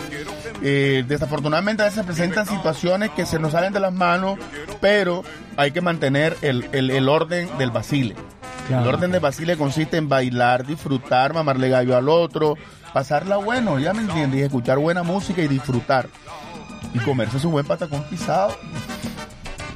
[0.63, 4.39] Eh, desafortunadamente a veces se presentan situaciones que se nos salen de las manos,
[4.79, 5.23] pero
[5.57, 8.15] hay que mantener el, el- el orden del vacile.
[8.69, 12.55] El orden del vacile consiste en bailar, disfrutar, mamarle gallo al otro,
[12.93, 16.07] pasarla bueno, ya me entiendes, y escuchar buena música y disfrutar.
[16.93, 18.55] Y comerse su buen patacón pisado.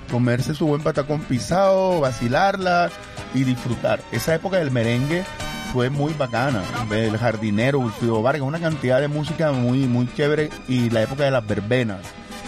[0.09, 2.89] Comerse su buen patacón pisado, vacilarla
[3.33, 3.99] y disfrutar.
[4.11, 5.25] Esa época del merengue
[5.73, 6.61] fue muy bacana.
[6.89, 10.49] El jardinero, Wilfrido Vargas, una cantidad de música muy, muy chévere.
[10.69, 11.99] Y la época de las verbenas.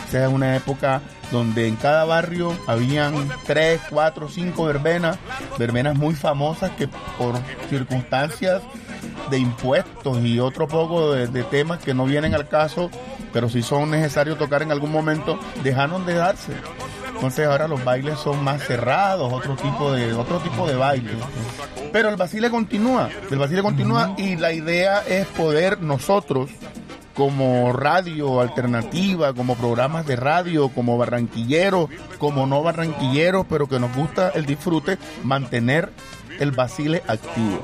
[0.07, 1.01] Esa es una época
[1.31, 5.17] donde en cada barrio habían tres, cuatro, cinco verbenas,
[5.57, 6.87] verbenas muy famosas que
[7.17, 7.35] por
[7.69, 8.61] circunstancias
[9.29, 12.89] de impuestos y otro poco de, de temas que no vienen al caso,
[13.33, 16.53] pero sí son necesarios tocar en algún momento, dejaron de darse.
[17.13, 21.11] Entonces ahora los bailes son más cerrados, otro tipo de otro tipo de baile.
[21.91, 26.51] Pero el vacile continúa, el vacile continúa y la idea es poder nosotros
[27.17, 31.89] como radio alternativa, como programas de radio, como barranquilleros,
[32.19, 35.91] como no barranquilleros, pero que nos gusta el disfrute, mantener
[36.39, 37.59] el vacile activo.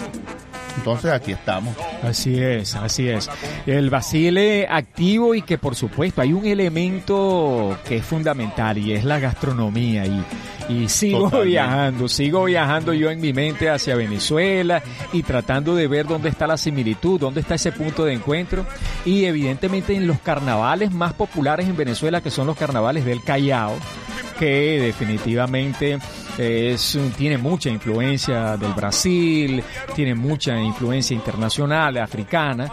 [0.77, 1.75] Entonces aquí estamos.
[2.01, 3.29] Así es, así es.
[3.65, 9.03] El Basile activo y que por supuesto hay un elemento que es fundamental y es
[9.03, 10.23] la gastronomía y,
[10.69, 11.47] y sigo Totalmente.
[11.49, 16.47] viajando, sigo viajando yo en mi mente hacia Venezuela y tratando de ver dónde está
[16.47, 18.65] la similitud, dónde está ese punto de encuentro
[19.05, 23.73] y evidentemente en los carnavales más populares en Venezuela que son los carnavales del Callao
[24.39, 25.99] que definitivamente
[26.37, 29.63] es, tiene mucha influencia del Brasil,
[29.95, 32.71] tiene mucha influencia internacional, africana.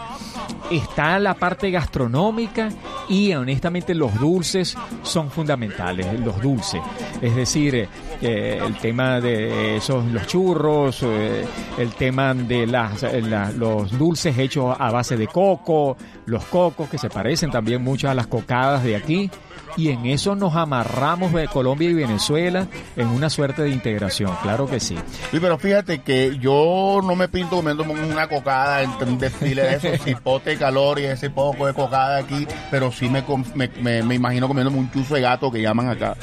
[0.69, 2.69] Está la parte gastronómica
[3.09, 6.81] y honestamente los dulces son fundamentales, los dulces.
[7.21, 7.87] Es decir,
[8.21, 11.45] eh, el tema de esos, los churros, eh,
[11.77, 13.21] el tema de las, eh,
[13.57, 18.13] los dulces hechos a base de coco, los cocos que se parecen también mucho a
[18.13, 19.29] las cocadas de aquí
[19.77, 24.67] y en eso nos amarramos de Colombia y Venezuela en una suerte de integración, claro
[24.67, 24.95] que sí.
[25.31, 29.75] Sí, pero fíjate que yo no me pinto comiendo una cocada entre un desfile de
[29.75, 33.23] esos cipote de calor y ese poco de cocada aquí, pero sí me,
[33.55, 36.15] me, me- me imagino comiéndome un chuzo de gato que llaman acá.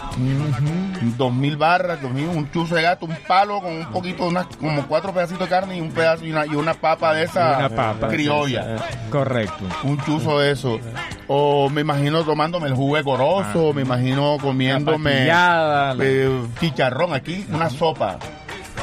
[1.17, 4.47] Dos mil barras, dos mil, un chuzo de gato, un palo con un poquito, unas,
[4.57, 7.57] como cuatro pedacitos de carne y un pedazo y una, y una papa de esa
[7.59, 8.09] Una papa.
[8.09, 8.77] criolla.
[9.11, 9.65] Correcto.
[9.85, 10.79] Un chuzo de eso.
[11.29, 13.03] O me imagino tomándome el jugo de
[13.75, 16.31] me imagino comiéndome la- eh,
[16.61, 18.19] chicharrón aquí, una sopa.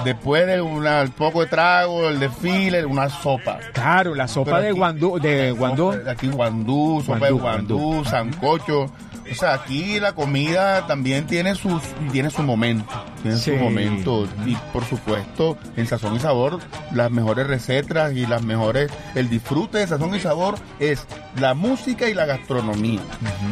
[0.03, 3.59] Después de una, un poco de trago, el desfile, una sopa.
[3.73, 5.93] Claro, la sopa Pero de aquí- guandú, de guandú.
[5.93, 8.85] Sopa- Aquí guandú, sopa de Guandú, guandú, sancocho.
[9.31, 11.81] O sea, aquí la comida también tiene sus
[12.11, 12.85] tiene su momento,
[13.23, 13.49] tiene Sí.
[13.51, 16.59] su momento y por supuesto en sazón y sabor
[16.93, 21.07] las mejores recetas y las mejores el disfrute de sazón y sabor es
[21.39, 22.99] la música y la gastronomía.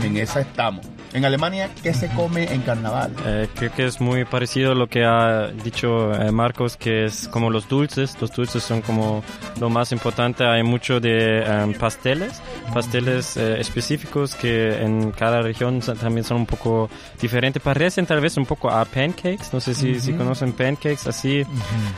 [0.04, 0.86] En esa estamos.
[1.14, 3.12] En Alemania, ¿qué se come en carnaval?
[3.26, 7.28] Eh, creo que es muy parecido a lo que ha dicho eh, Marcos, que es
[7.28, 8.18] como los dulces.
[8.20, 9.24] Los dulces son como
[9.60, 10.44] lo más importante.
[10.44, 12.42] Hay mucho de em, pasteles,
[12.74, 16.90] pasteles eh, específicos que en cada región también son un poco
[17.22, 17.62] diferentes.
[17.62, 19.50] Parecen tal vez un poco a pancakes.
[19.54, 20.18] No sé si, si Ujú.
[20.24, 21.44] conocen pancakes así,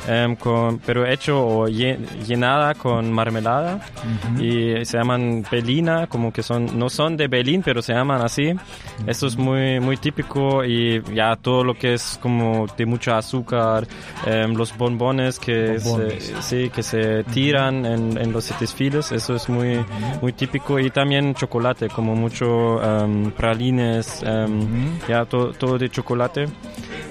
[0.09, 3.79] em, con, pero hecho o lle- llenada con marmelada.
[4.41, 8.53] Y se llaman Belina, como que son, no son de Berlín, pero se llaman así.
[9.07, 13.87] Esto es muy, muy típico y ya todo lo que es como de mucho azúcar,
[14.25, 16.23] em, los bombones que, Bombones.
[16.23, 19.83] Se, sí, que se tiran en, en los desfiles, eso es muy,
[20.21, 20.79] muy típico.
[20.79, 26.47] Y también chocolate, como mucho em, pralines, em, ya todo, todo de chocolate.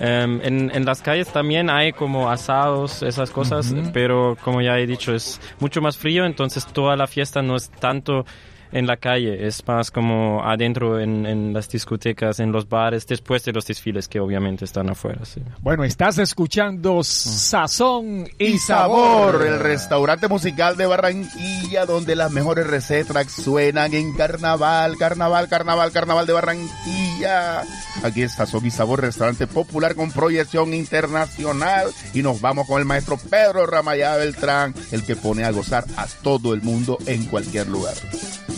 [0.00, 5.14] En, en las calles también hay como asados, esas cosas, pero como ya he dicho,
[5.14, 8.26] es mucho más frío, entonces toda la fiesta no es tanto
[8.74, 13.44] en la calle, es más como adentro en, en las discotecas, en los bares, después
[13.44, 15.24] de los desfiles que obviamente están afuera.
[15.24, 15.40] Sí.
[15.60, 19.32] Bueno, estás escuchando Sazón y, y sabor.
[19.32, 25.92] Sabor, el restaurante musical de Barranquilla, donde las mejores recetas suenan en carnaval, carnaval, carnaval,
[25.92, 27.62] carnaval de Barranquilla.
[28.02, 31.92] Aquí es Sazón y Sabor, restaurante popular con proyección internacional.
[32.12, 36.06] Y nos vamos con el maestro Pedro Ramayá Beltrán, el que pone a gozar a
[36.22, 37.94] todo el mundo en cualquier lugar.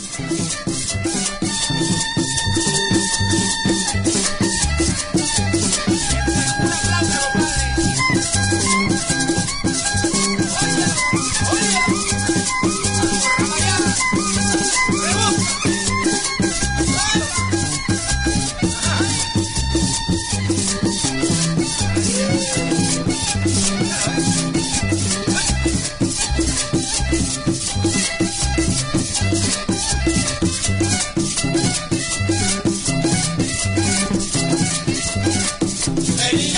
[0.09, 0.76] Thank you.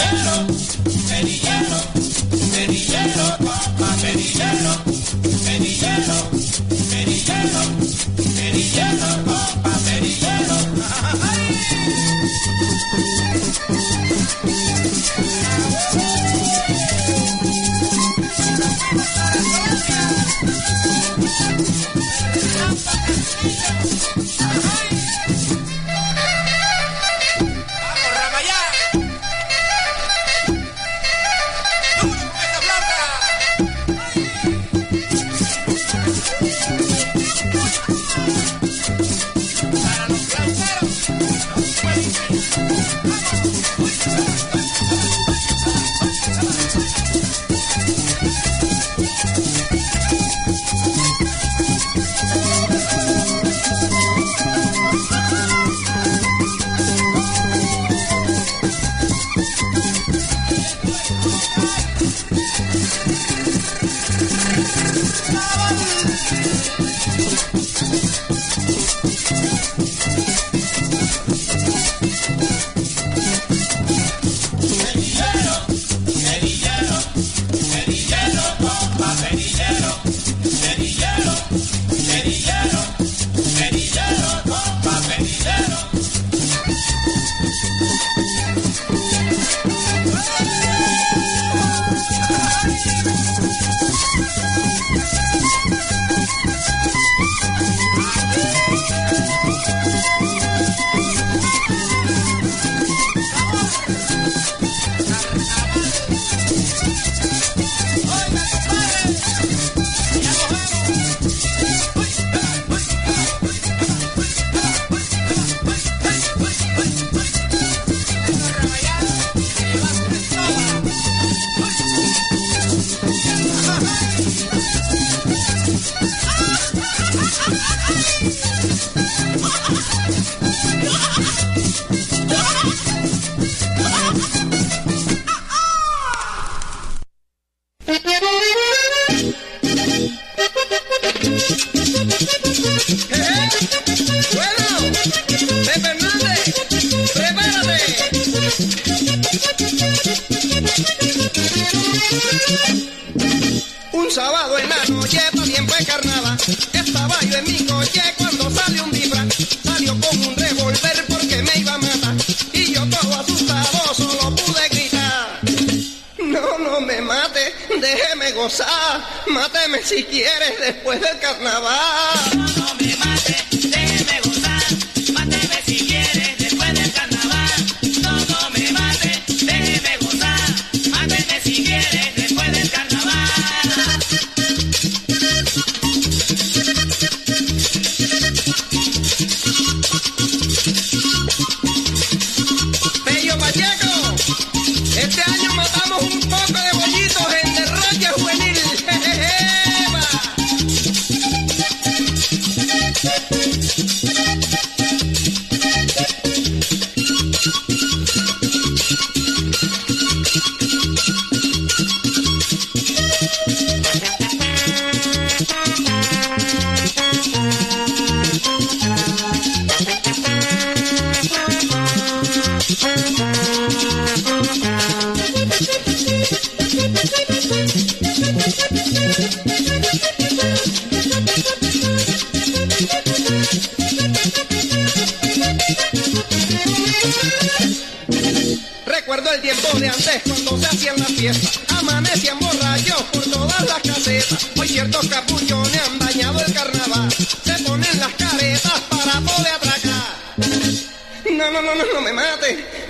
[0.08, 0.49] quiero.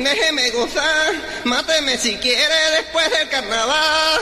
[0.09, 4.21] déjeme gozar, máteme si quiere después del carnaval.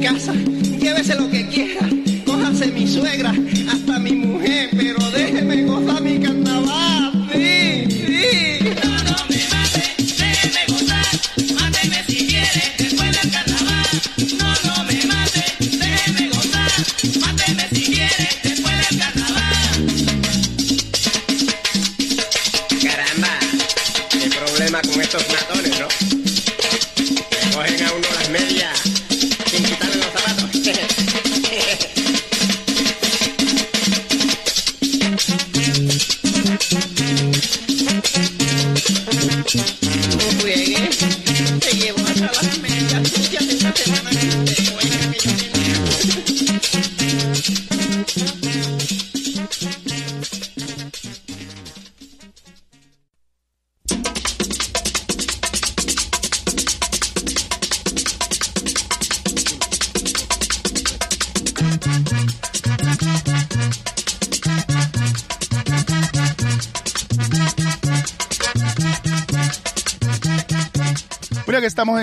[0.00, 1.69] casa, llévese lo que quiera.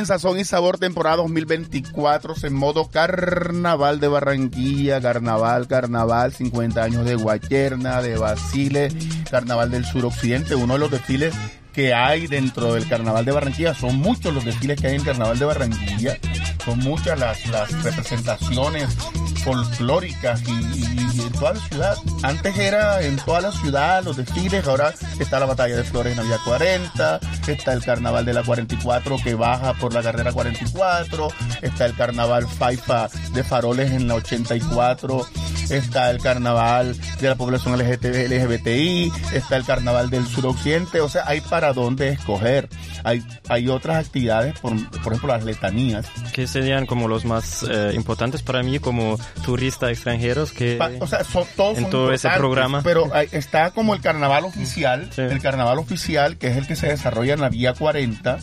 [0.08, 7.16] Sazón y Sabor temporada 2024 en modo carnaval de Barranquilla, carnaval, carnaval, 50 años de
[7.16, 8.88] Guacherna, de Basile,
[9.30, 11.36] carnaval del suroccidente, uno de los desfiles
[11.74, 15.40] que hay dentro del carnaval de Barranquilla, son muchos los desfiles que hay en carnaval
[15.40, 16.18] de Barranquilla,
[16.64, 18.88] son muchas las, las representaciones
[19.44, 21.96] folclóricas y, y- y en toda la ciudad.
[22.24, 26.28] Antes era en toda la ciudad los desfiles, ahora está la batalla de flores en
[26.28, 31.28] vía 40, está el carnaval de la 44 que baja por la carrera 44,
[31.62, 35.28] está el carnaval Faifa de faroles en la 84,
[35.70, 41.42] está el carnaval de la población LGBTI, está el carnaval del suroccidente, o sea, hay
[41.42, 42.70] para dónde escoger.
[43.04, 47.92] Hay, hay otras actividades, por, por ejemplo, las letanías, Que serían como los más eh,
[47.96, 52.12] importantes para mí como turista extranjeros que Pa- o sea, son, todos en son todo
[52.12, 52.82] ese programa.
[52.84, 56.88] Pero hay- está como el carnaval oficial, el carnaval oficial, que es el que se
[56.88, 58.40] desarrolla en la Vía 40,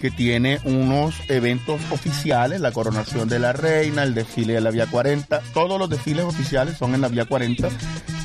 [0.00, 4.86] que tiene unos eventos oficiales, la coronación de la reina, el desfile de la Vía
[4.86, 7.68] 40, todos los desfiles oficiales son en la Vía 40,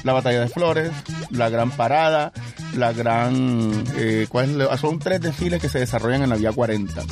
[0.04, 0.92] la batalla de flores,
[1.32, 2.32] la gran parada,
[2.76, 3.84] la gran...
[3.98, 7.04] eh, ¿cuál es la- son tres desfiles que se desarrollan en la Vía 40.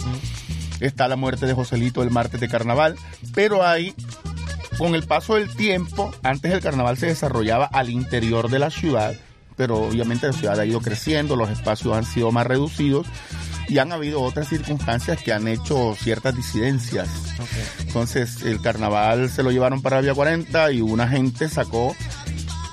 [0.79, 2.95] Está la muerte de Joselito el martes de carnaval,
[3.33, 3.93] pero hay
[4.77, 9.15] con el paso del tiempo, antes el carnaval se desarrollaba al interior de la ciudad,
[9.55, 13.07] pero obviamente la ciudad ha ido creciendo, los espacios han sido más reducidos
[13.67, 17.09] y han habido otras circunstancias que han hecho ciertas disidencias.
[17.79, 21.95] Entonces el carnaval se lo llevaron para la Vía 40 y una gente sacó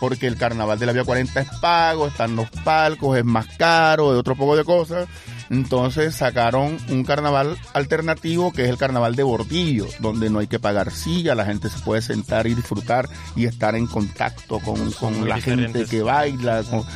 [0.01, 4.13] porque el carnaval de la Vía 40 es pago, están los palcos, es más caro,
[4.13, 5.09] de otro poco de cosas.
[5.53, 10.59] Entonces sacaron un carnaval alternativo que es el carnaval de Bordillo, donde no hay que
[10.59, 15.29] pagar silla, la gente se puede sentar y disfrutar y estar en contacto con, con
[15.29, 16.87] la gente que baila, con,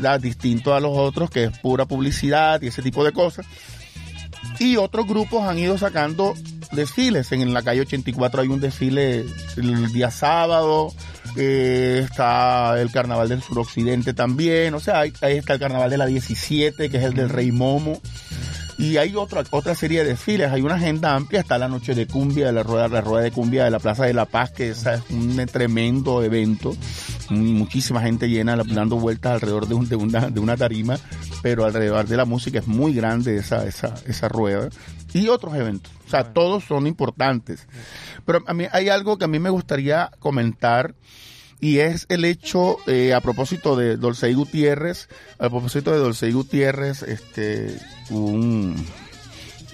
[0.00, 3.44] la, distinto a los otros que es pura publicidad y ese tipo de cosas.
[4.58, 6.32] Y otros grupos han ido sacando
[6.72, 7.30] desfiles.
[7.32, 9.26] En la calle 84 hay un desfile
[9.58, 10.90] el día sábado.
[11.36, 14.74] Eh, está el carnaval del suroccidente también.
[14.74, 18.00] O sea, ahí está el carnaval de la 17, que es el del Rey Momo.
[18.78, 20.50] Y hay otra, otra serie de desfiles.
[20.52, 21.40] Hay una agenda amplia.
[21.40, 24.12] Está la noche de cumbia, la rueda, la rueda de cumbia de la Plaza de
[24.12, 26.76] la Paz, que esa es un tremendo evento.
[27.30, 30.98] Muchísima gente llena dando vueltas alrededor de, un- de una, de una tarima,
[31.42, 34.68] pero alrededor de la música es muy grande esa, esa, esa rueda.
[35.14, 35.90] Y otros eventos.
[36.06, 37.66] O sea, todos son importantes.
[38.26, 40.94] Pero a mí hay algo que a mí me gustaría comentar
[41.60, 47.02] y es el hecho, eh, a propósito de Dolce Gutiérrez, a propósito de Dolce Gutiérrez,
[47.02, 47.78] este,
[48.10, 48.76] un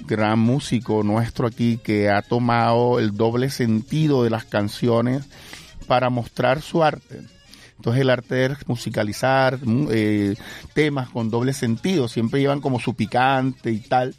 [0.07, 5.25] gran músico nuestro aquí que ha tomado el doble sentido de las canciones
[5.87, 7.21] para mostrar su arte.
[7.77, 10.37] Entonces el arte es musicalizar mu- eh,
[10.75, 14.15] temas con doble sentido, siempre llevan como su picante y tal.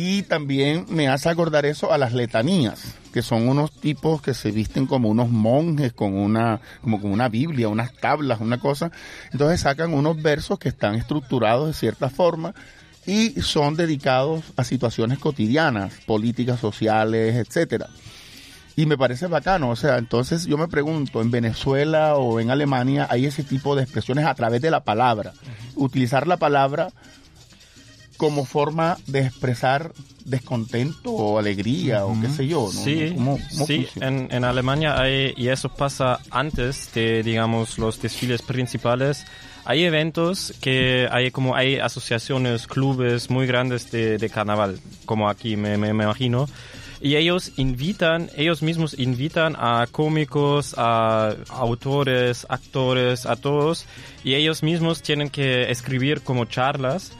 [0.00, 4.52] Y también me hace acordar eso a las letanías, que son unos tipos que se
[4.52, 8.92] visten como unos monjes con una, como con una Biblia, unas tablas, una cosa.
[9.32, 12.54] Entonces sacan unos versos que están estructurados de cierta forma
[13.06, 17.88] y son dedicados a situaciones cotidianas, políticas, sociales, etcétera.
[18.76, 23.08] Y me parece bacano, o sea, entonces yo me pregunto, en Venezuela o en Alemania
[23.10, 25.32] hay ese tipo de expresiones a través de la palabra.
[25.74, 26.90] Utilizar la palabra
[28.18, 29.92] como forma de expresar
[30.26, 32.70] descontento o alegría o qué sé yo, ¿no?
[32.84, 38.00] Sí, ¿Cómo- cómo sí en, en Alemania hay, y eso pasa antes de, digamos, los
[38.02, 39.24] desfiles principales.
[39.64, 45.56] Hay eventos que hay como hay asociaciones, clubes muy grandes de, de carnaval, como aquí
[45.56, 46.46] me, me, me imagino.
[47.00, 53.86] Y ellos invitan, ellos mismos invitan a cómicos, a autores, actores, a todos.
[54.24, 57.12] Y ellos mismos tienen que escribir como charlas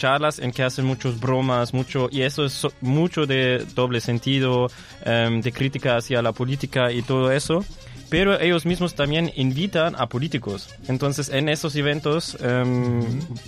[0.00, 4.68] charlas en que hacen muchas bromas, mucho, y eso es so- mucho de doble sentido,
[5.04, 7.64] em, de crítica hacia la política y todo eso.
[8.08, 10.68] Pero ellos mismos también invitan a políticos.
[10.88, 13.02] Entonces, en esos eventos em,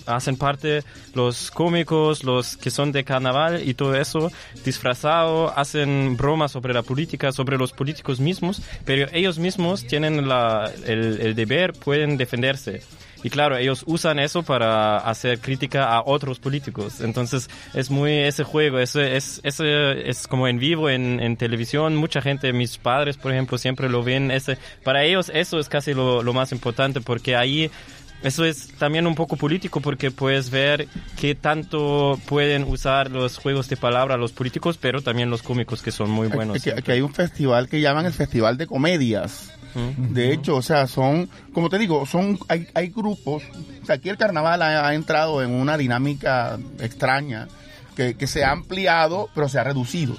[0.07, 0.84] hacen parte
[1.14, 4.30] los cómicos, los que son de carnaval y todo eso,
[4.64, 10.70] disfrazado, hacen bromas sobre la política, sobre los políticos mismos, pero ellos mismos tienen la,
[10.86, 12.82] el, el deber, pueden defenderse.
[13.22, 17.00] Y claro, ellos usan eso para hacer crítica a otros políticos.
[17.00, 21.96] Entonces es muy ese juego, ese, es, ese es como en vivo, en, en televisión.
[21.96, 24.30] Mucha gente, mis padres, por ejemplo, siempre lo ven.
[24.30, 27.70] Ese, para ellos eso es casi lo, lo más importante porque ahí
[28.22, 30.86] eso es también un poco político porque puedes ver
[31.20, 35.90] qué tanto pueden usar los juegos de palabra los políticos, pero también los cómicos que
[35.90, 36.62] son muy buenos.
[36.62, 39.52] que, que hay un festival que llaman el Festival de Comedias.
[40.14, 43.42] De hecho, o sea, son, como te digo, son, hay, hay grupos,
[43.82, 47.48] o sea, aquí el carnaval ha, ha entrado en una dinámica extraña,
[47.96, 50.16] que, que se ha ampliado, pero se ha reducido.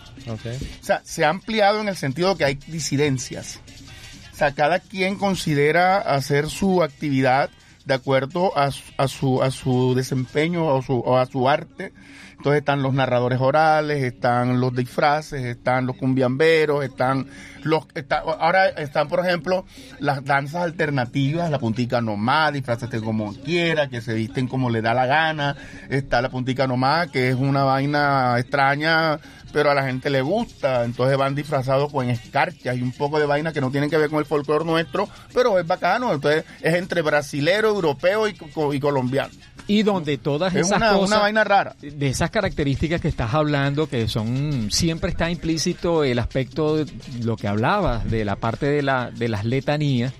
[0.81, 3.59] O sea, se ha ampliado en el sentido que hay disidencias.
[4.31, 7.49] O sea, cada quien considera hacer su actividad
[7.85, 11.93] de acuerdo a, su- a su, a su desempeño o, su, o a su arte.
[12.43, 17.25] Entonces están los narradores orales, están los disfraces, están los cumbiamberos, están
[17.63, 17.85] los...
[18.37, 19.63] ahora están, por ejemplo,
[19.99, 24.93] las danzas alternativas, la puntica nomás, disfrazate como quiera, que se visten como le da
[24.93, 25.55] la gana.
[25.87, 29.19] Está la puntica nomás, que es una vaina extraña,
[29.53, 30.83] pero a la gente le gusta.
[30.83, 34.09] Entonces van disfrazados con escarchas y un poco de vaina que no tienen que ver
[34.09, 36.11] con el folclore nuestro, pero es bacano.
[36.11, 38.35] Entonces es entre brasilero, europeo y,
[38.73, 39.31] y colombiano.
[39.67, 41.75] Y donde todas Es esas una- cosas, una vaina rara.
[41.81, 46.85] de esas características que estás hablando, que son, siempre está implícito el aspecto de
[47.23, 50.13] lo que hablabas, de la parte de, la, de las letanías,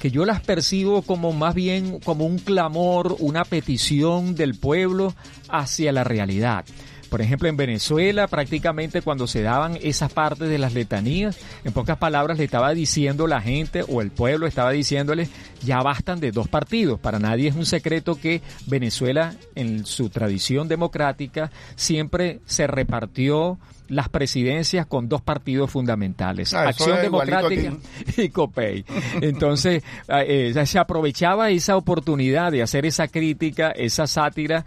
[0.00, 5.14] que yo las percibo como más bien como un clamor, una petición del pueblo
[5.48, 6.64] hacia la realidad.
[7.12, 11.98] Por ejemplo, en Venezuela, prácticamente cuando se daban esas partes de las letanías, en pocas
[11.98, 15.28] palabras le estaba diciendo la gente o el pueblo estaba diciéndole,
[15.62, 16.98] ya bastan de dos partidos.
[16.98, 23.58] Para nadie es un secreto que Venezuela, en su tradición democrática, siempre se repartió
[23.88, 27.74] las presidencias con dos partidos fundamentales, Ah, Acción Democrática
[28.16, 28.86] y COPEI.
[29.20, 34.64] Entonces, eh, eh, se aprovechaba esa oportunidad de hacer esa crítica, esa sátira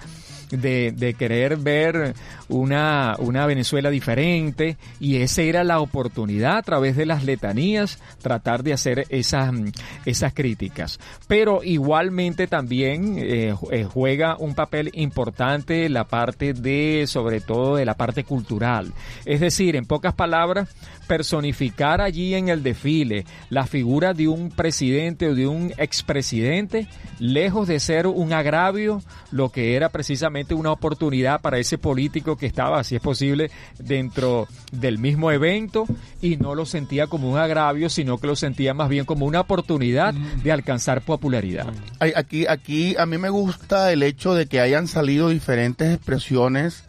[0.49, 2.13] de, de querer ver
[2.49, 8.63] una, una Venezuela diferente y esa era la oportunidad a través de las letanías tratar
[8.63, 9.67] de hacer esas, mm,
[10.05, 10.99] esas críticas.
[11.27, 17.85] Pero igualmente también eh, eh, juega un papel importante la parte de, sobre todo de
[17.85, 18.93] la parte cultural.
[19.25, 20.69] Es decir, en pocas palabras,
[21.07, 26.87] personificar allí en el desfile la figura de un presidente o de un expresidente,
[27.19, 32.45] lejos de ser un agravio, lo que era precisamente una oportunidad para ese político que
[32.45, 35.85] estaba, si es posible, dentro del mismo evento
[36.21, 39.41] y no lo sentía como un agravio, sino que lo sentía más bien como una
[39.41, 41.67] oportunidad de alcanzar popularidad.
[41.99, 46.83] Aquí, aquí a mí me gusta el hecho de que hayan salido diferentes expresiones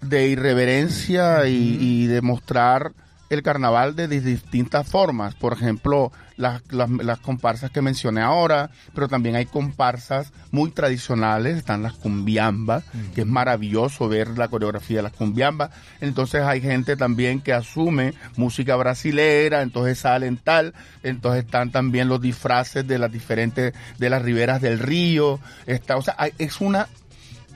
[0.00, 2.92] de irreverencia y, y de mostrar
[3.30, 5.34] el carnaval de dis- distintas formas.
[5.34, 11.56] Por ejemplo, las, las, las comparsas que mencioné ahora, pero también hay comparsas muy tradicionales,
[11.56, 15.70] están las cumbiambas, que es maravilloso ver la coreografía de las cumbiambas.
[16.00, 22.20] Entonces hay gente también que asume música brasilera, entonces salen tal, entonces están también los
[22.20, 26.88] disfraces de las diferentes, de las riberas del río, está, o sea, hay- es una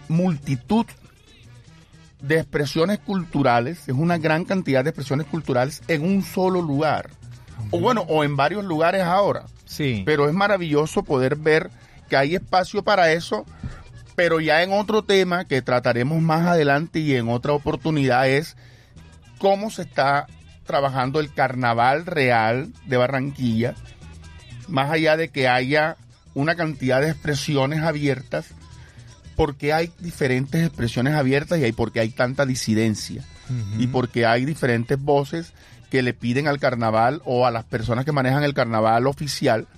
[0.08, 0.86] multitud
[2.20, 7.10] de expresiones culturales, es una gran cantidad de expresiones culturales en un solo lugar.
[7.70, 9.44] O bueno, o en varios lugares ahora.
[9.64, 10.02] Sí.
[10.06, 11.70] Pero es maravilloso poder ver
[12.08, 13.44] que hay espacio para eso,
[14.16, 18.56] pero ya en otro tema que trataremos más adelante y en otra oportunidad es
[19.38, 20.26] cómo se está
[20.64, 23.74] trabajando el carnaval real de Barranquilla,
[24.66, 25.96] más allá de que haya
[26.34, 28.54] una cantidad de expresiones abiertas,
[29.39, 33.22] porque hay diferentes expresiones abiertas y hay porque hay tanta disidencia
[33.78, 35.53] y porque hay diferentes voces
[35.91, 39.68] que le piden al carnaval o a las personas que manejan el carnaval oficial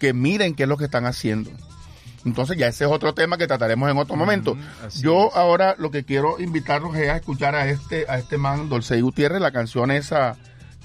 [0.00, 1.48] que miren qué es lo que están haciendo.
[2.24, 4.58] Entonces ya ese es otro tema que trataremos en otro momento.
[5.00, 9.00] Yo ahora lo que quiero invitarlos es a escuchar a este a este man Dolce
[9.00, 10.36] Gutiérrez, la canción esa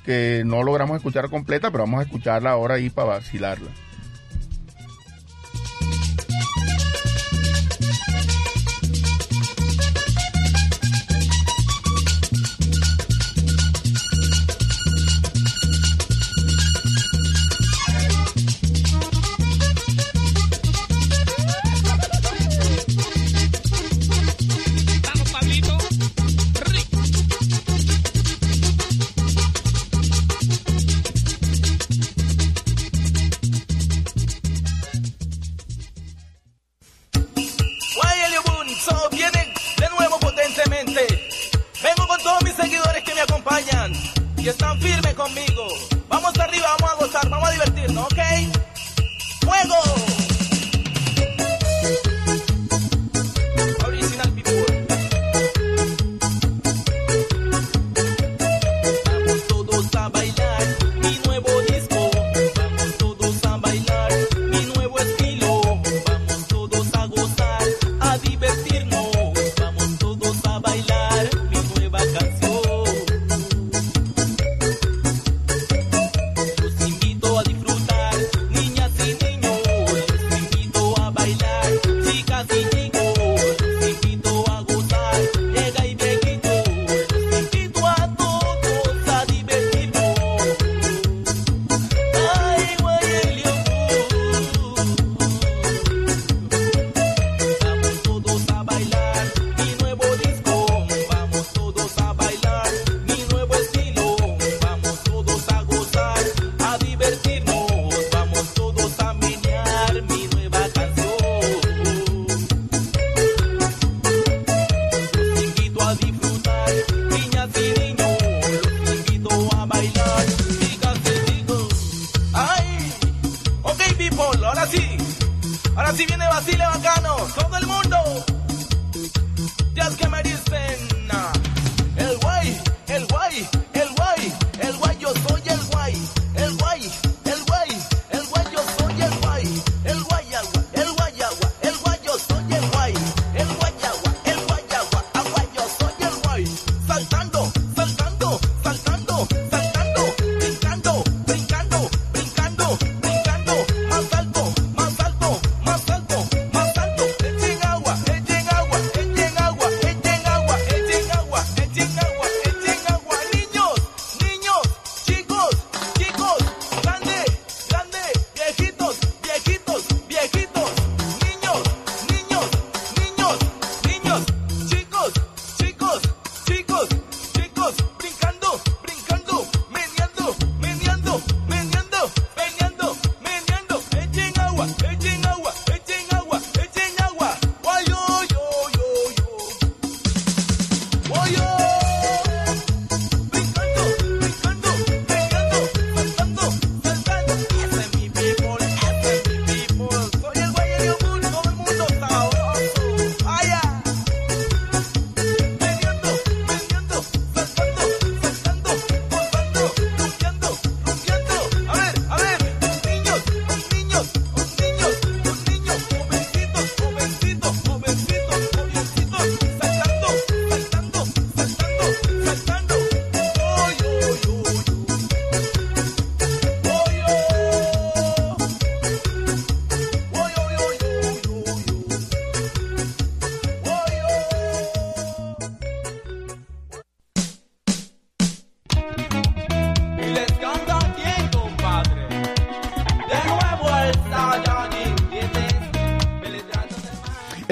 [0.05, 3.71] que no logramos escuchar completa, pero vamos a escucharla ahora ahí para vacilarla.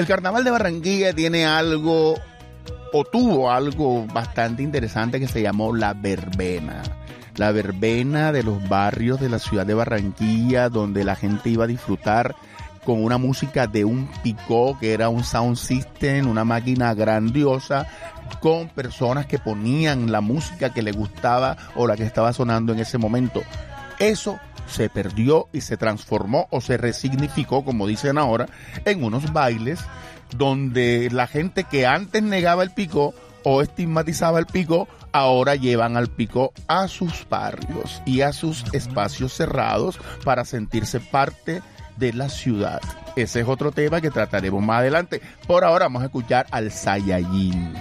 [0.02, 2.16] El carnaval de Barranquilla tiene algo,
[2.92, 6.82] o tuvo algo bastante interesante que se llamó la verbena.
[7.36, 11.68] La verbena de los barrios de la ciudad de Barranquilla, donde la gente iba a
[11.68, 12.34] disfrutar
[12.84, 17.86] con una música de un picó, que era un sound system, una máquina grandiosa,
[18.40, 22.80] con personas que ponían la música que les gustaba o la que estaba sonando en
[22.80, 23.40] ese momento.
[24.00, 24.40] Eso
[24.72, 28.46] se perdió y se transformó o se resignificó, como dicen ahora,
[28.84, 29.80] en unos bailes
[30.36, 36.08] donde la gente que antes negaba el pico o estigmatizaba el pico, ahora llevan al
[36.08, 41.62] pico a sus barrios y a sus espacios cerrados para sentirse parte
[41.96, 42.80] de la ciudad.
[43.16, 45.20] Ese es otro tema que trataremos más adelante.
[45.46, 47.74] Por ahora vamos a escuchar al Saiyajin.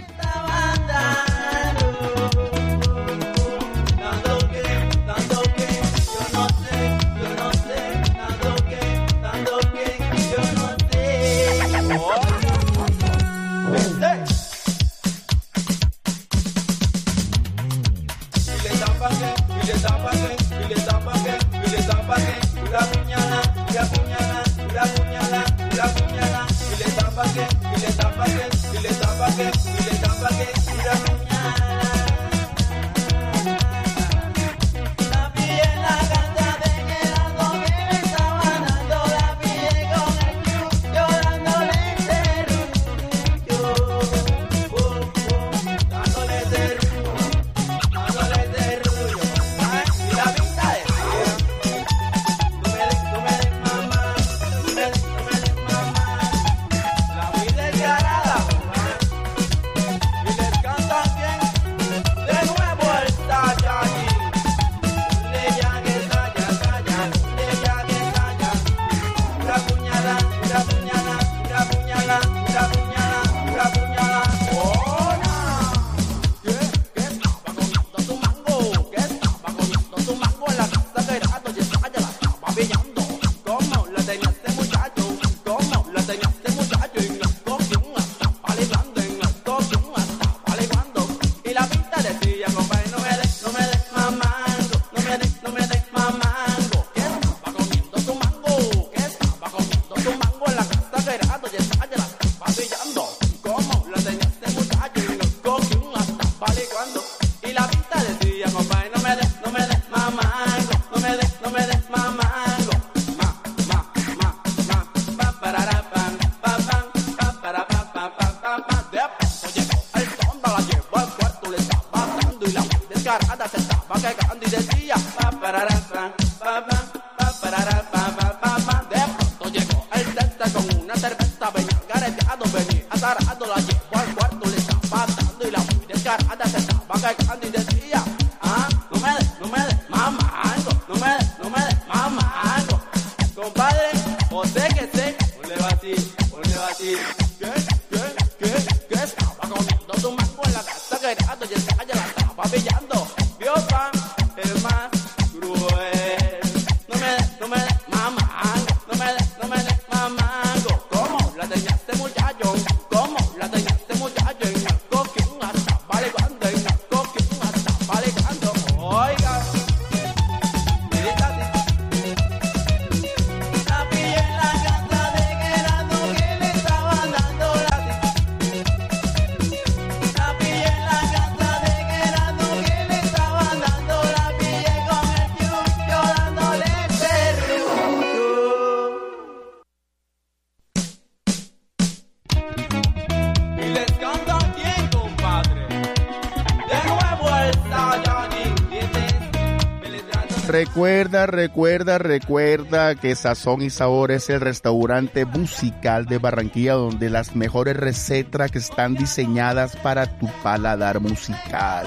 [201.28, 207.78] Recuerda, recuerda, que Sazón y Sabor es el restaurante musical de Barranquilla donde las mejores
[207.78, 211.86] recetas que están diseñadas para tu paladar musical.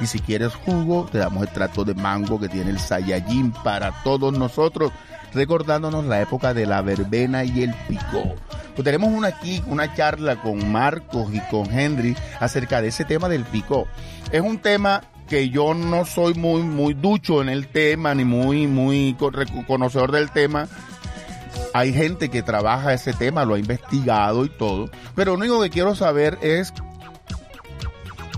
[0.00, 3.92] Y si quieres jugo, te damos el trato de mango que tiene el Saiyajin para
[4.02, 4.92] todos nosotros,
[5.32, 8.34] recordándonos la época de la verbena y el picó.
[8.74, 13.28] Pues tenemos una aquí, una charla con Marcos y con Henry acerca de ese tema
[13.28, 13.86] del picó.
[14.32, 15.02] Es un tema
[15.34, 19.16] que yo no soy muy muy ducho en el tema ni muy muy
[19.66, 20.68] conocedor del tema.
[21.72, 25.70] Hay gente que trabaja ese tema, lo ha investigado y todo, pero lo único que
[25.70, 26.72] quiero saber es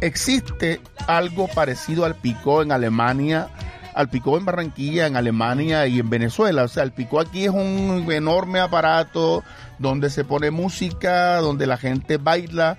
[0.01, 3.49] existe algo parecido al picó en Alemania,
[3.93, 6.63] al picó en Barranquilla, en Alemania y en Venezuela.
[6.63, 9.45] O sea, el picó aquí es un enorme aparato
[9.79, 12.79] donde se pone música, donde la gente baila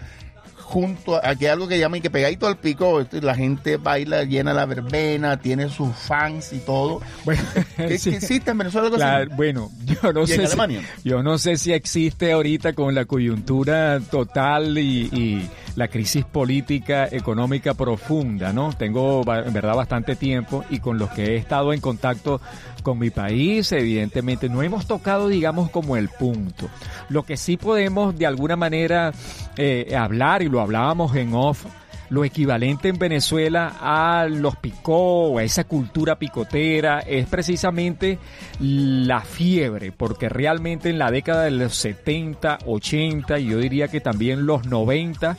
[0.67, 4.25] junto a, aquí hay algo que llaman que pegadito al pico, esto, la gente baila,
[4.25, 7.01] llena la verbena, tiene sus fans y todo.
[7.77, 8.09] ¿Es Sí.
[8.11, 8.89] que existe en Venezuela?
[8.93, 10.47] Claro, bueno, yo no ¿Y en sé.
[10.47, 16.25] Si, yo no sé si existe ahorita con la coyuntura total y, y la crisis
[16.25, 18.73] política económica profunda, ¿no?
[18.73, 22.41] Tengo en verdad bastante tiempo y con los que he estado en contacto
[22.87, 26.69] con mi país, evidentemente no hemos tocado, digamos, como el punto.
[27.09, 29.11] Lo que sí podemos de alguna manera
[29.57, 31.65] eh, hablar y lo hablábamos en off
[32.09, 38.19] lo equivalente en Venezuela a los picó a esa cultura picotera es precisamente
[38.61, 43.99] la fiebre, porque realmente en la década de los 70, 80 y yo diría que
[43.99, 45.35] también los 90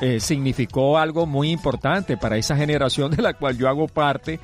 [0.00, 4.40] eh, significó algo muy importante para esa generación de la cual yo hago parte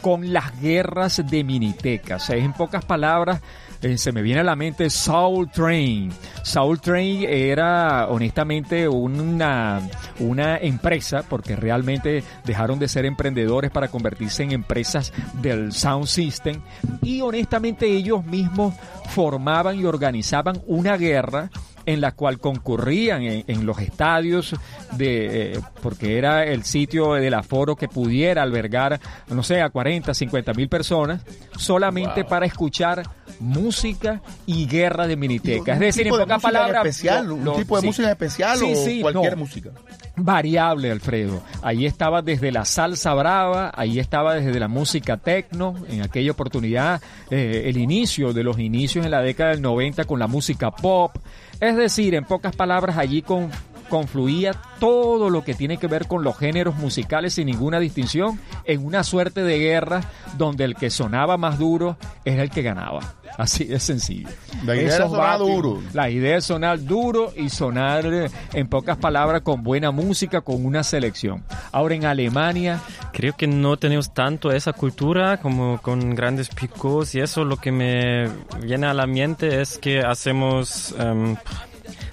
[0.00, 2.30] con las guerras de minitecas.
[2.30, 3.40] En pocas palabras,
[3.82, 6.12] eh, se me viene a la mente Soul Train.
[6.42, 9.80] Soul Train era honestamente una,
[10.18, 16.60] una empresa, porque realmente dejaron de ser emprendedores para convertirse en empresas del Sound System,
[17.02, 18.74] y honestamente ellos mismos
[19.10, 21.50] formaban y organizaban una guerra
[21.92, 24.54] en la cual concurrían en, en los estadios
[24.92, 30.12] de eh, porque era el sitio del aforo que pudiera albergar no sé a 40
[30.14, 31.22] 50 mil personas
[31.56, 32.28] solamente Wow.
[32.30, 33.02] para escuchar
[33.40, 37.52] música y guerra de miniteca es ¿Un decir en pocas palabras especial, lo- un lo-
[37.56, 37.86] tipo de sí.
[37.86, 39.38] música especial Sí, o sí, cualquier no.
[39.38, 39.70] música.
[40.16, 41.42] Variable, Alfredo.
[41.62, 47.00] Ahí estaba desde la salsa brava, ahí estaba desde la música techno, en aquella oportunidad,
[47.30, 51.12] eh, el inicio de los inicios en la década del 90 con la música pop.
[51.60, 53.50] Es decir, en pocas palabras, allí con,
[53.90, 58.82] confluía todo lo que tiene que ver con los géneros musicales sin ninguna distinción en
[58.82, 60.00] una suerte de guerra
[60.38, 63.16] donde el que sonaba más duro es el que ganaba.
[63.36, 64.28] Así de sencillo.
[64.64, 65.82] La idea era Esos sonar duro.
[65.92, 70.64] La idea es sonar duro y sonar, eh, en pocas palabras, con buena música, con
[70.64, 71.44] una selección.
[71.72, 72.80] Ahora en Alemania,
[73.12, 77.72] Creo que no tenemos tanto esa cultura como con grandes picos y eso lo que
[77.72, 78.28] me
[78.62, 80.94] viene a la mente es que hacemos...
[80.98, 81.36] em,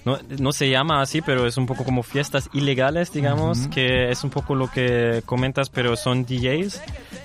[0.05, 4.23] no, no se llama así, pero es un poco como fiestas ilegales, digamos, que es
[4.23, 6.81] un poco lo que comentas, pero son DJs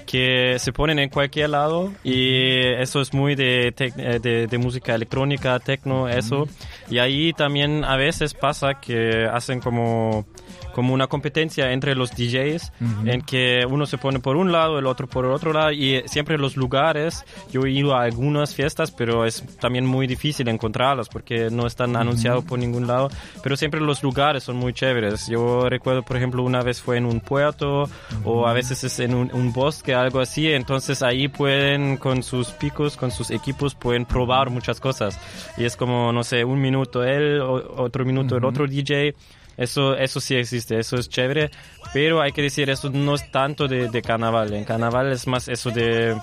[0.06, 4.94] que se ponen en cualquier lado y eso es muy de, eh, de, de música
[4.94, 6.48] electrónica, techno, eso.
[6.90, 10.26] Y ahí también a veces pasa que hacen como
[10.73, 13.09] como una competencia entre los DJs Ujú.
[13.09, 16.03] en que uno se pone por un lado, el otro por el otro lado y
[16.07, 21.09] siempre los lugares, yo he ido a algunas fiestas, pero es también muy difícil encontrarlas
[21.09, 23.11] porque no están anunciados por ningún lado,
[23.43, 25.27] pero siempre los lugares son muy chéveres.
[25.28, 27.89] Yo recuerdo, por ejemplo, una vez fue en un puerto
[28.24, 32.49] o a veces es en un, un bosque, algo así, entonces ahí pueden con sus
[32.49, 35.19] picos, con sus equipos, pueden probar muchas cosas
[35.57, 39.15] y es como, no sé, un minuto él, otro minuto el otro DJ.
[39.57, 41.51] Eso, eso sí existe, eso es chévere,
[41.93, 44.53] pero hay que decir, eso no es tanto de, de carnaval.
[44.55, 46.16] En carnaval es más eso de...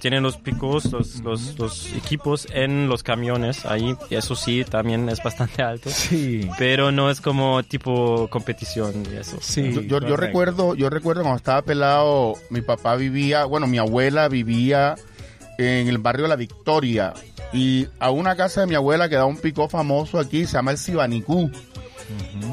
[0.00, 5.06] Tienen los picos, los, los, los equipos en los camiones ahí, y eso sí, también
[5.10, 5.90] es bastante alto.
[5.90, 6.48] Sí.
[6.58, 9.38] Pero no es como tipo competición y eso.
[9.70, 14.28] yo, yo- yo recuerdo, yo recuerdo cuando estaba pelado, mi papá vivía, bueno, mi abuela
[14.28, 14.94] vivía
[15.58, 17.12] en el barrio La Victoria
[17.52, 20.78] y a una casa de mi abuela quedaba un picó famoso aquí, se llama el
[20.78, 21.50] Sibanicú.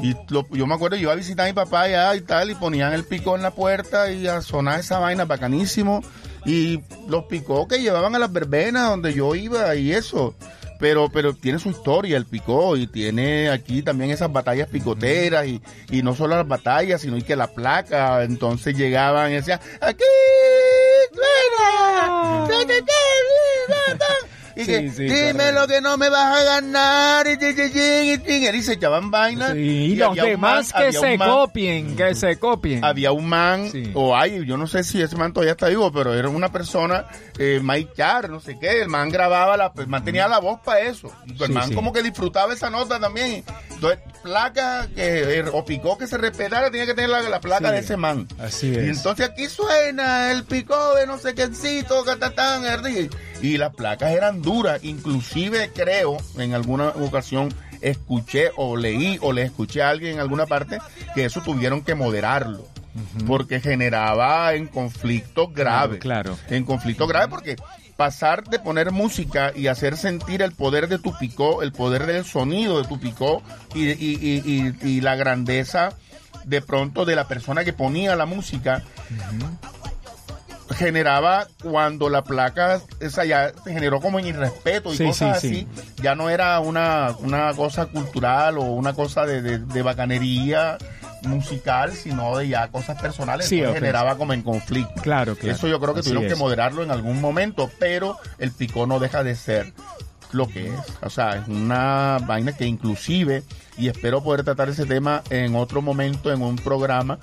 [0.02, 2.50] Y lo- yo me acuerdo, yo iba a visitar a mi papá allá y tal,
[2.50, 6.02] y ponían el picó en la puerta y a sonar esa vaina bacanísimo.
[6.44, 10.34] Y los picó que llevaban a las verbenas donde yo iba y eso.
[10.80, 15.60] Pero, pero tiene su historia el picó y tiene aquí también esas batallas picoteras y,
[15.90, 18.22] y no solo las batallas, sino y que la placa.
[18.22, 20.04] Entonces llegaban y decían, aquí
[22.46, 22.97] ta".
[24.58, 25.60] Y Sí, que, sí, dime correcto.
[25.60, 29.10] lo que no me vas a ganar, y, y, y, y, y, y se echaban
[29.10, 29.52] vainas.
[29.52, 32.84] Sí, y los demás que se man- copien, que se copien.
[32.84, 33.90] había un man, Sí.
[33.94, 37.06] o hay, yo no sé si ese man todavía está vivo, pero era una persona,
[37.38, 40.60] eh, Mike Char, no sé qué, el man grababa, la, el man tenía la voz
[40.64, 41.10] para eso.
[41.26, 41.74] Y el Sí, man sí.
[41.74, 43.44] como que disfrutaba esa nota también.
[43.70, 47.68] Entonces, placa que, eh, o picó que se respetara, tenía que tener la, la placa
[47.68, 47.74] Sí.
[47.74, 48.26] de ese man.
[48.40, 48.96] Así Y es.
[48.98, 51.34] entonces aquí suena el picó de no sé
[52.04, 53.08] catatán, erdi.
[53.40, 54.82] y las placas eran duras.
[54.82, 60.46] Inclusive creo, en alguna ocasión escuché o leí o le escuché a alguien en alguna
[60.46, 60.78] parte
[61.14, 62.66] que eso tuvieron que moderarlo.
[63.26, 66.00] Porque generaba en conflictos graves.
[66.00, 66.54] Claro, claro.
[66.56, 67.56] En conflictos graves porque
[67.96, 72.24] pasar de poner música y hacer sentir el poder de tu picó, el poder del
[72.24, 73.42] sonido de tu picó
[73.74, 75.90] y, y- y- y- y la grandeza
[76.44, 78.82] de pronto de la persona que ponía la música
[80.70, 85.48] generaba cuando la placa esa ya se generó como en irrespeto y Sí, cosas sí,
[85.48, 85.68] así
[86.02, 90.76] ya no era una, una cosa cultural o una cosa de, de- de bacanería
[91.22, 93.84] musical sino de ya cosas personales Sí, entonces ok.
[93.86, 95.54] generaba como en conflicto Claro, claro.
[95.56, 96.32] eso yo creo que Así tuvieron es.
[96.34, 99.72] que moderarlo en algún momento pero el picó no deja de ser
[100.32, 103.42] lo que es o sea es una vaina que inclusive
[103.78, 107.18] y espero poder tratar ese tema en otro momento en un programa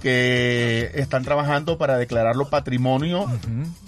[0.00, 3.26] que están trabajando para declararlo patrimonio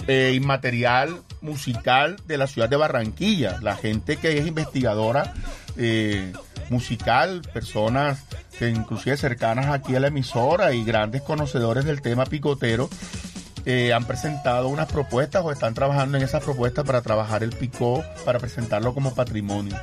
[0.06, 3.58] eh, inmaterial musical de la ciudad de Barranquilla.
[3.60, 5.34] La gente que es investigadora
[5.76, 6.32] eh,
[6.70, 8.24] musical, personas
[8.58, 12.88] que inclusive cercanas aquí a la emisora y grandes conocedores del tema picotero,
[13.66, 18.04] eh, han presentado unas propuestas o están trabajando en esas propuestas para trabajar el picó,
[18.24, 19.76] para presentarlo como patrimonio.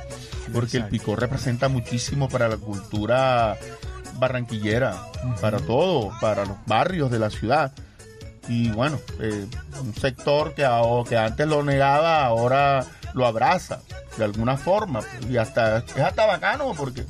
[0.52, 3.56] Porque el picó representa muchísimo para la cultura
[4.18, 4.96] barranquillera,
[5.40, 7.72] para todo, para los barrios de la ciudad.
[8.48, 9.46] Y bueno, eh,
[9.80, 10.68] un sector que,
[11.08, 12.84] que antes lo negaba, ahora
[13.14, 13.80] lo abraza
[14.16, 15.00] de alguna forma.
[15.30, 17.04] Y hasta es hasta bacano porque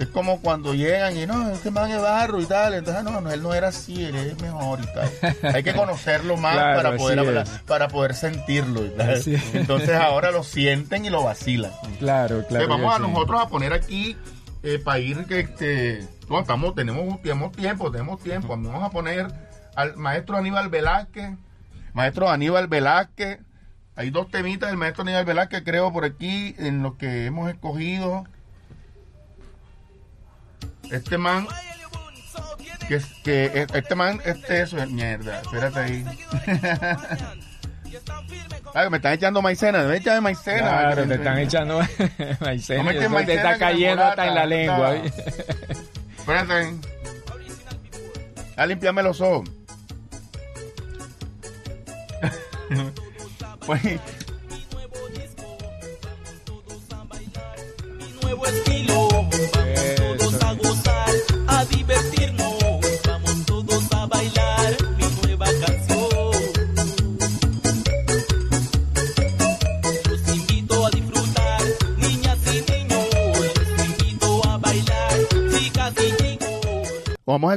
[0.00, 2.74] es como cuando llegan y no, este man es barro y tal.
[2.74, 5.10] Entonces, no, no, él no era así, él es mejor y tal.
[5.54, 7.50] Hay que conocerlo más Claro, para, poder hablar- es.
[7.62, 8.84] para poder sentirlo.
[8.84, 9.10] y tal.
[9.14, 9.54] Así es.
[9.54, 11.70] Entonces ahora lo sienten y lo vacilan.
[12.00, 12.64] Claro, claro.
[12.64, 13.12] Entonces, vamos que a sí.
[13.12, 14.16] nosotros a poner aquí
[14.84, 19.28] para ir que este no, estamos tenemos tenemos tiempo tenemos tiempo vamos a poner
[19.74, 21.30] al maestro Aníbal Velázquez
[21.92, 23.40] maestro Aníbal Velázquez
[23.96, 28.24] hay dos temitas del maestro Aníbal Velázquez creo por aquí en los que hemos escogido
[30.90, 31.46] este man
[32.88, 36.04] que, que este man este eso es mierda espérate ahí
[38.74, 40.58] Ay, me están echando maicena, me echan maicena.
[40.58, 41.80] Claro, te están echando
[42.40, 42.82] maicena.
[42.82, 44.96] No me te está cayendo hasta en la lengua.
[46.28, 46.76] Espérate.
[48.56, 49.48] A limpiarme los ojos.
[53.66, 53.82] pues,
[58.20, 59.07] nuevo estilo.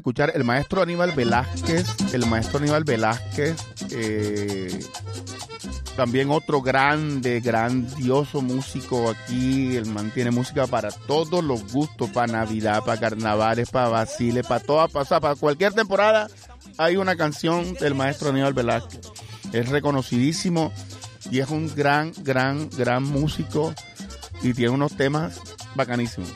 [0.01, 2.13] Escuchar el maestro Aníbal Velázquez.
[2.13, 3.55] El maestro Aníbal Velázquez.
[3.91, 4.79] eh,
[5.95, 9.75] también otro grande, grandioso músico aquí.
[9.75, 14.63] El man tiene música para todos los gustos, para Navidad, para carnavales, para vaciles, para
[14.63, 16.27] toda, para, para cualquier temporada
[16.77, 19.01] hay una canción del maestro Aníbal Velázquez.
[19.53, 20.71] Es reconocidísimo
[21.29, 23.73] y es un gran, gran, gran músico
[24.41, 25.39] y tiene unos temas
[25.75, 26.33] bacanísimos.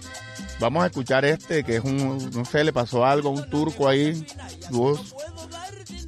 [0.60, 3.88] Vamos a escuchar este, que es un, no sé, le pasó algo a un turco
[3.88, 4.26] ahí,
[4.70, 5.14] voz,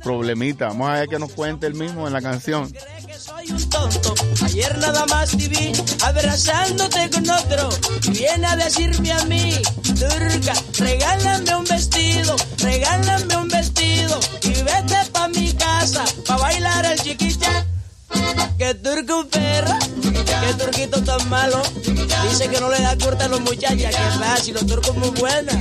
[0.04, 0.68] problemita.
[0.68, 2.72] Vamos a ver que nos cuente el mismo en la canción.
[3.18, 4.16] soy un tonto.
[4.46, 7.70] Ayer nada más te vi abrazándote con otro.
[8.04, 9.54] Y viene a decirme a mí,
[9.84, 14.20] Turca, regálame un vestido, regálame un vestido.
[14.44, 17.66] Y vete pa' mi casa, pa' bailar el chiquicha.
[18.58, 21.62] Que turco perra, que turquito tan malo.
[22.30, 25.56] Dice que no le da corte a los muchachas, que fácil, los turcos muy buenas.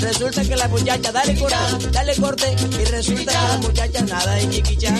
[0.00, 1.56] Resulta que la muchacha, dale corte,
[1.92, 2.56] dale corte.
[2.58, 4.94] Y resulta que la muchacha nada de chiquicha.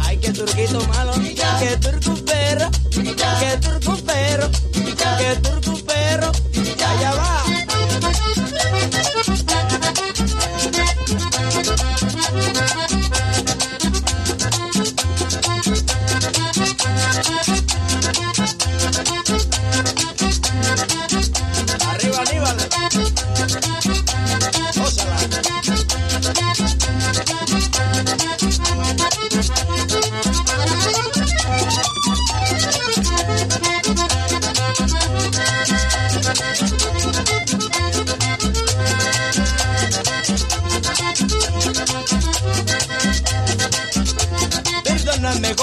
[0.00, 4.50] Ay, que turquito malo, que turco perra, que turco perro,
[5.18, 6.32] que turco perro.
[6.84, 7.44] Allá va.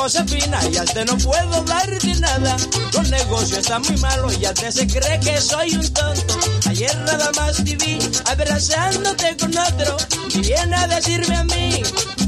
[0.07, 2.55] Ya te no puedo darte nada.
[2.93, 6.39] Los negocios están muy malos, ya te se cree que soy un tonto.
[6.69, 9.97] Ayer nada más te vi abrazándote con otro
[10.29, 11.81] y viene a decirme a mí,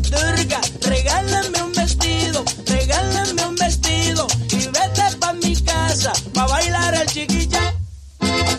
[0.10, 7.08] Durga, regálame un vestido, regálame un vestido y vete pa' mi casa pa' bailar el
[7.08, 7.76] chiquilla.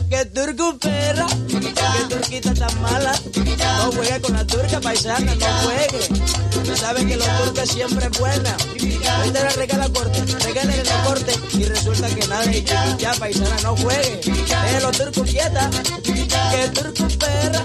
[0.09, 6.48] Que turco perra, que turquita tan mala, no juegue con la turca paisana, no juegue.
[6.69, 8.55] Tú sabes que la turca siempre es buena.
[8.79, 13.75] Hoy la regala corte, regálale la corte y resulta que nada de chiquilla paisana, no
[13.75, 14.21] juegue.
[14.23, 15.71] Déjelo turco quieta,
[16.03, 17.65] que turco perra,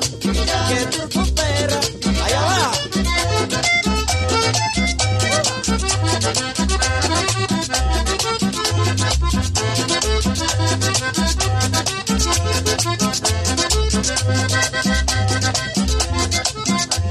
[0.69, 1.79] que turco perra.
[2.23, 2.71] Allá va.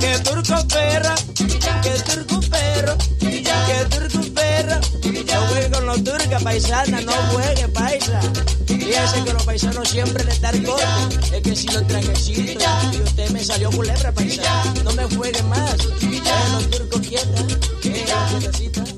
[0.00, 1.14] Que turco perra,
[6.40, 8.20] paisana, no juegue, paisa.
[8.66, 11.36] Fíjese que los paisanos siempre le dan corte.
[11.36, 14.74] Es que si lo trajecito y usted me salió culebra, paisana.
[14.84, 15.76] No me juegue más.
[15.84, 18.91] Los turcos quieta,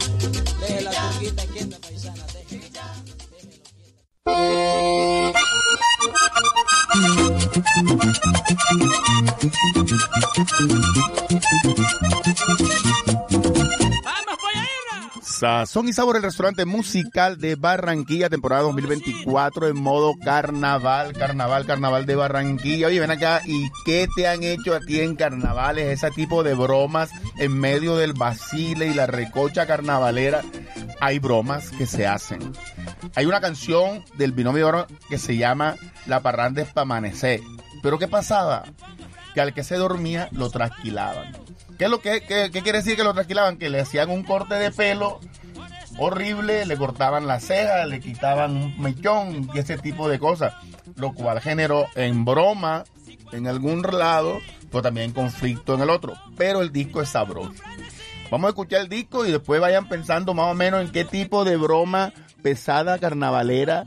[15.44, 22.06] Sazón y sabor, el restaurante musical de Barranquilla, temporada 2024 en modo carnaval, carnaval, carnaval
[22.06, 22.86] de Barranquilla.
[22.86, 25.88] Oye, ven acá, ¿y qué te han hecho a ti en carnavales?
[25.88, 30.40] Ese tipo de bromas en medio del basile y la recocha carnavalera.
[30.98, 32.54] Hay bromas que se hacen.
[33.14, 35.76] Hay una canción del binomio oro que se llama
[36.06, 37.40] La parranda es amanecer.
[37.82, 38.64] Pero ¿qué pasaba?
[39.34, 41.34] Que al que se dormía lo trasquilaban.
[41.78, 43.56] ¿Qué es lo que qué, quiere decir que lo trasquilaban?
[43.59, 45.20] Que le hacían un corte de pelo
[45.98, 50.55] horrible, le cortaban las cejas, le quitaban un mechón y ese tipo de cosas,
[50.96, 52.84] lo cual generó en broma
[53.32, 54.38] en algún lado,
[54.70, 56.14] pero también conflicto en el otro.
[56.36, 57.52] Pero el disco es sabroso.
[58.30, 61.44] Vamos a escuchar el disco y después vayan pensando más o menos en qué tipo
[61.44, 63.84] de broma pesada carnavalera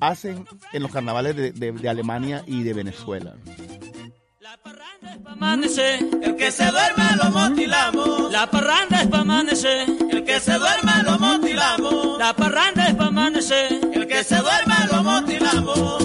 [0.00, 3.34] hacen en los carnavales de- de Alemania y de Venezuela.
[5.26, 8.32] Amanecer, el que se duerma lo motilamos.
[8.32, 12.18] La parranda es pa' amanecer, el que se duerma lo motilamos.
[12.18, 16.02] La parranda es pa' amanecer, el que se duerma lo motilamos.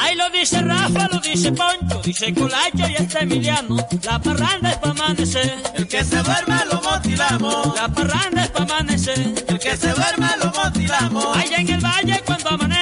[0.00, 3.76] Ahí lo dice Rafa, lo dice Poncho, dice Colacho y está Emiliano.
[4.04, 7.74] La parranda es pa' amanecer, el que se duerma lo motilamos.
[7.74, 11.36] La parranda es pa' amanecer, el que se duerma lo motilamos.
[11.36, 12.77] Allá en el valle cuando amanece,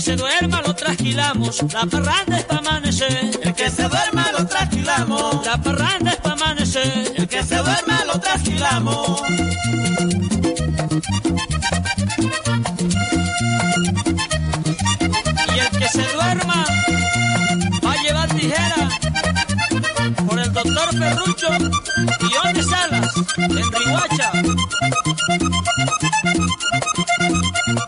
[0.00, 1.62] que se duerma lo trasquilamos.
[1.74, 5.44] La parranda es pa' amanecer, el que se duerma lo trasquilamos.
[5.44, 9.20] La parranda es pa' amanecer, el que se duerma lo trasquilamos.
[15.54, 16.64] Y el que se duerma
[17.84, 18.88] va a llevar tijera
[20.26, 21.48] por el doctor Ferrucho
[22.20, 24.32] y Onde Salas en Riguacha.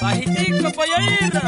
[0.00, 1.44] Bahitik ka pa yaira.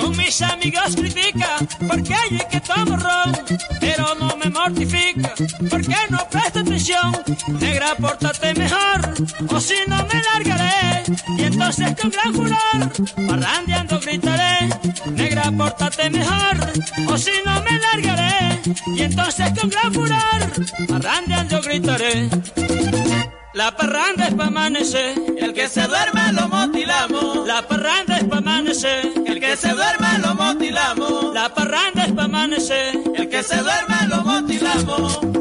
[0.00, 3.36] Con mis amigos critica porque hay que tomo ron,
[3.80, 5.32] pero no me mortifica
[5.70, 7.16] porque no presta atención.
[7.60, 9.14] Negra, pórtate mejor,
[9.48, 11.04] o si no me largaré.
[11.38, 14.70] Y entonces con gran furor, parrandeando gritaré.
[15.12, 16.72] Negra, pórtate mejor,
[17.06, 18.45] o si no me largaré.
[18.94, 22.28] Y entonces con gran furor, parrandeando gritaré.
[23.54, 27.46] La parranda es pa' amanecer, el que se duerma lo motilamos.
[27.46, 31.32] La parranda es pa' amanecer, el que se duerma lo motilamos.
[31.32, 35.35] La parranda es pa' amanecer, el que se duerma lo motilamos.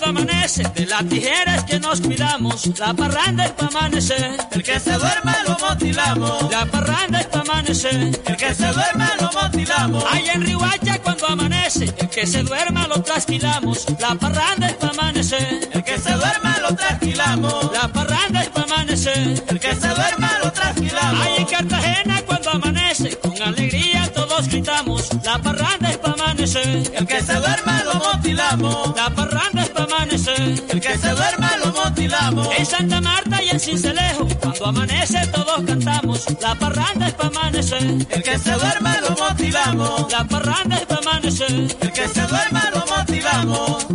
[0.00, 2.78] Cuando amanece, de las tijeras que nos cuidamos.
[2.78, 6.50] La parranda es pa' amanecer, el que se duerma lo motilamos.
[6.50, 10.04] La parranda es pa' amanecer, el que se duerma lo motilamos.
[10.10, 13.86] Hay en Rihuacha cuando amanece, el que se duerma lo trasquilamos.
[13.98, 17.72] La parranda es pa' amanecer, el que se duerma lo trasquilamos.
[17.72, 21.26] La parranda es pa' amanecer, el que se duerma lo trasquilamos.
[21.26, 23.18] Hay en Cartagena cuando amanece,
[24.40, 25.08] todos gritamos.
[25.24, 28.96] La parranda es pa' amanecer, el que se duerma lo motilamos.
[28.96, 32.48] La parranda es pa' amanecer, el que se duerma lo motilamos.
[32.58, 36.26] En Santa Marta y en Cincelejo, cuando amanece todos cantamos.
[36.40, 40.12] La parranda es pa' amanecer, el que se duerma lo motilamos.
[40.12, 43.86] La parranda es pa' amanecer, el que se duerma lo motilamos.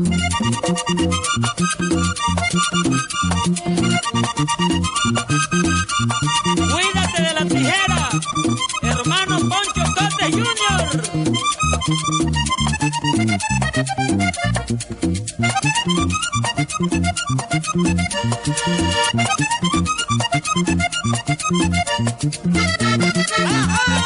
[10.26, 10.56] Poncho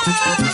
[0.09, 0.48] Tote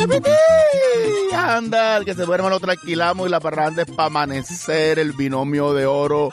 [0.00, 0.22] Junior.
[1.50, 5.86] Anda, que se duerma lo tranquilamos y la parranda es para amanecer, el binomio de
[5.86, 6.32] oro.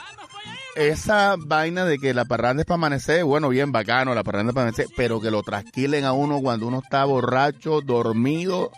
[0.75, 4.53] Esa vaina de que la parranda es para amanecer, bueno, bien bacano, la parranda es
[4.53, 8.71] para amanecer, pero que lo trasquilen a uno cuando uno está borracho, dormido,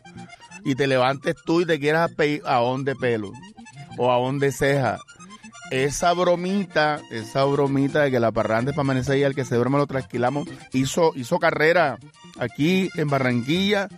[0.64, 2.10] y te levantes tú y te quieras
[2.46, 3.32] a de pelo
[3.98, 4.98] o a de ceja.
[5.72, 9.56] Esa bromita, esa bromita de que la parranda es para amanecer y al que se
[9.56, 12.00] duerma lo tranquilamos, hizo, hizo carrera
[12.40, 13.90] aquí en Barranquilla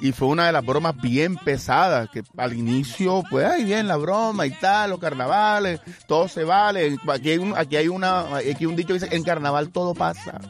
[0.00, 3.96] y fue una de las bromas bien pesadas, que al inicio, pues, ahí bien la
[3.96, 6.96] broma y tal, los carnavales, todo se vale.
[7.08, 10.40] Aquí hay, un, aquí hay, una, aquí un dicho que dice, en carnaval todo pasa.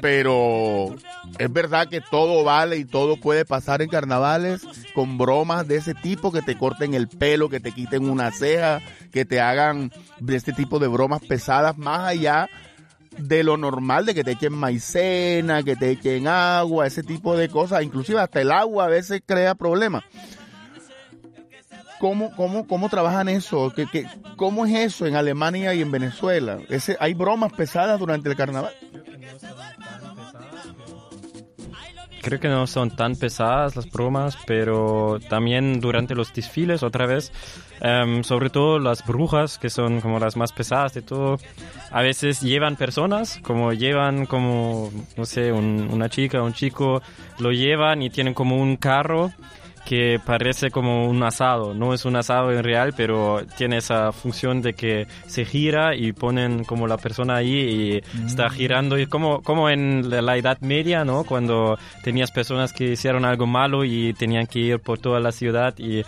[0.00, 0.94] Pero
[1.38, 4.62] es verdad que todo vale y todo puede pasar en carnavales
[4.94, 8.80] con bromas de ese tipo, que te corten el pelo, que te quiten una ceja,
[9.12, 12.48] que te hagan de este tipo de bromas pesadas más allá
[13.18, 17.48] de lo normal, de que te echen maicena, que te echen agua, ese tipo de
[17.48, 17.82] cosas.
[17.82, 20.04] Inclusive hasta el agua a veces crea problemas.
[21.98, 23.72] ¿Cómo, cómo, cómo trabajan eso?
[23.74, 26.58] ¿Qué, qué, cómo es eso en Alemania y en Venezuela?
[26.68, 28.72] Ese, ¿Hay bromas pesadas durante el carnaval?
[32.22, 37.32] Creo que no son tan pesadas las bromas, pero también durante los desfiles otra vez,
[37.80, 41.38] em, sobre todo las brujas, que son como las más pesadas de todo,
[41.90, 47.02] a veces llevan personas, como llevan como, no sé, un- una chica, un chico,
[47.38, 49.30] lo llevan y tienen como un carro
[49.86, 51.72] que parece como un asado.
[51.72, 56.12] No es un asado en real, pero tiene esa función de que se gira y
[56.12, 58.98] ponen como la persona ahí y está girando.
[58.98, 61.24] Y como, como en la, la Edad Media, ¿no?
[61.24, 65.72] Cuando tenías personas que hicieron algo malo y tenían que ir por toda la ciudad
[65.78, 66.02] y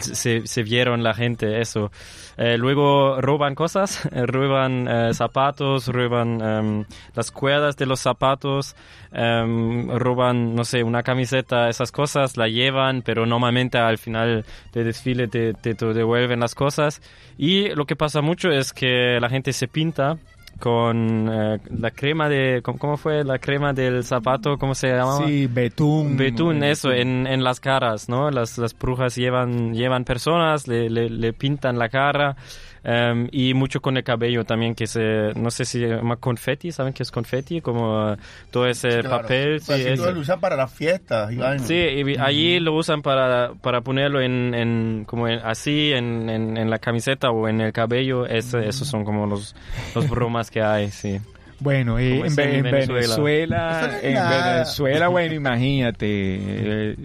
[0.00, 1.90] se, se vieron la gente, eso.
[2.36, 6.84] Eh, luego roban cosas, roban eh, zapatos, roban em,
[7.14, 8.76] las cuerdas de los zapatos,
[9.12, 14.84] em, roban, no sé, una camiseta, esas cosas, la llevan, pero normalmente al final del
[14.84, 17.00] desfile te, te, te devuelven las cosas.
[17.36, 20.18] Y lo que pasa mucho es que la gente se pinta
[20.58, 23.24] con eh, la crema de, ¿cómo, fue?
[23.24, 25.26] La crema del zapato, ¿cómo se llamaba?
[25.26, 26.16] Sí, betún.
[26.16, 28.30] Betún, eso, en, en las caras, ¿no?
[28.30, 32.36] Las, las brujas llevan, llevan personas, le, le, le pintan la cara
[32.84, 36.72] em, y mucho con el cabello también, que se, no sé si se llama confeti,
[36.72, 37.60] ¿saben qué es confeti?
[37.60, 38.16] Como eh,
[38.50, 39.22] todo ese Claro.
[39.22, 39.54] papel.
[39.56, 39.74] Eso.
[39.96, 41.30] todo lo usan para las fiestas.
[41.66, 46.56] Sí, y allí lo usan para, para ponerlo en, en como en- así en, en,
[46.56, 48.26] en la camiseta o en el cabello.
[48.26, 49.54] Ese- esos son como los,
[49.94, 51.18] los bromas que hay, sí.
[51.60, 53.00] Bueno, eh, en, es en en Venezuela.
[53.00, 54.14] Venezuela, no es en.
[54.54, 56.96] Venezuela, bueno, imagínate, eh,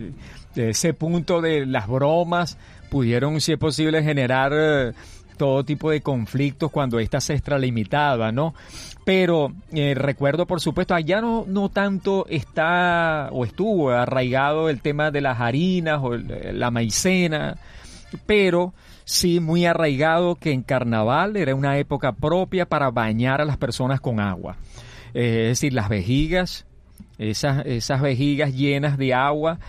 [0.56, 2.58] ese punto de las bromas
[2.91, 4.91] pudieron, si es posible, generar eh,
[5.34, 8.53] todo tipo de conflictos cuando ésta se extralimitaba, ¿no?
[9.05, 15.11] Pero eh, recuerdo, por supuesto, allá no, no tanto está o estuvo arraigado el tema
[15.11, 17.57] de las harinas o el- la maicena,
[18.26, 18.73] pero
[19.05, 23.99] sí muy arraigado que en carnaval era una época propia para bañar a las personas
[23.99, 24.55] con agua.
[25.14, 26.65] Eh, es decir, las vejigas,
[27.18, 29.60] esas, esas vejigas llenas de agua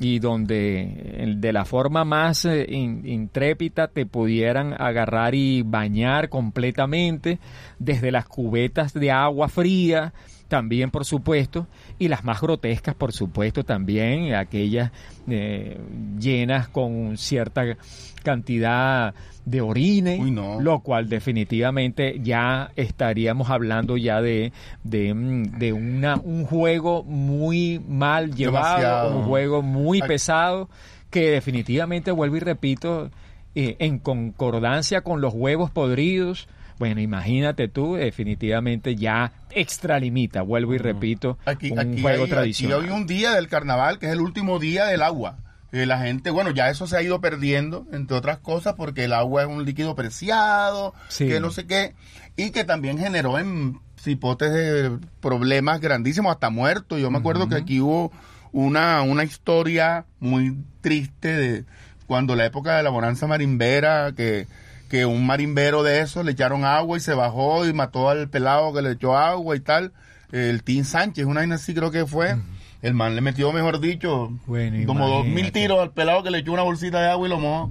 [0.00, 6.28] y donde eh, de la forma más eh, in- intrépida te pudieran agarrar y bañar
[6.28, 7.38] completamente
[7.78, 10.12] desde las cubetas de agua fría
[10.48, 11.66] también por supuesto
[11.98, 14.90] y las más grotescas por supuesto también aquellas
[15.28, 15.78] eh,
[16.18, 17.76] llenas con cierta
[18.22, 19.14] cantidad
[19.44, 20.18] de orine
[20.60, 24.52] lo cual definitivamente ya estaríamos hablando ya de
[24.84, 29.18] de, mm, de una un juego muy mal llevado Demasiado.
[29.18, 30.08] un juego muy Ay.
[30.08, 30.68] pesado
[31.10, 33.10] que definitivamente vuelvo y repito
[33.54, 36.48] eh, en concordancia con los huevos podridos
[36.78, 42.80] bueno, imagínate tú, definitivamente ya extralimita, vuelvo y repito, Aquí, un aquí juego hay, tradicional.
[42.80, 45.36] aquí hay un día del carnaval que es el último día del agua.
[45.72, 49.12] Eh, la gente, bueno, ya eso se ha ido perdiendo, entre otras cosas, porque el
[49.14, 51.26] agua es un líquido preciado, Sí.
[51.26, 51.94] que no sé qué,
[52.36, 57.00] y que también generó en cipotes de problemas grandísimos, hasta muertos.
[57.00, 58.12] Yo me acuerdo que aquí hubo
[58.52, 61.64] una, una historia muy triste de
[62.06, 64.46] cuando la época de la bonanza marimbera, que,
[64.90, 68.74] que un marimbero de esos le echaron agua y se bajó y mató al pelado
[68.74, 69.92] que le echó agua y tal.
[70.32, 72.36] El Tim Sánchez, una vaina así creo que fue.
[72.82, 76.38] El man le metió, mejor dicho, Bueno, como dos mil tiros al pelado que le
[76.38, 77.70] echó una bolsita de agua y lo mojó.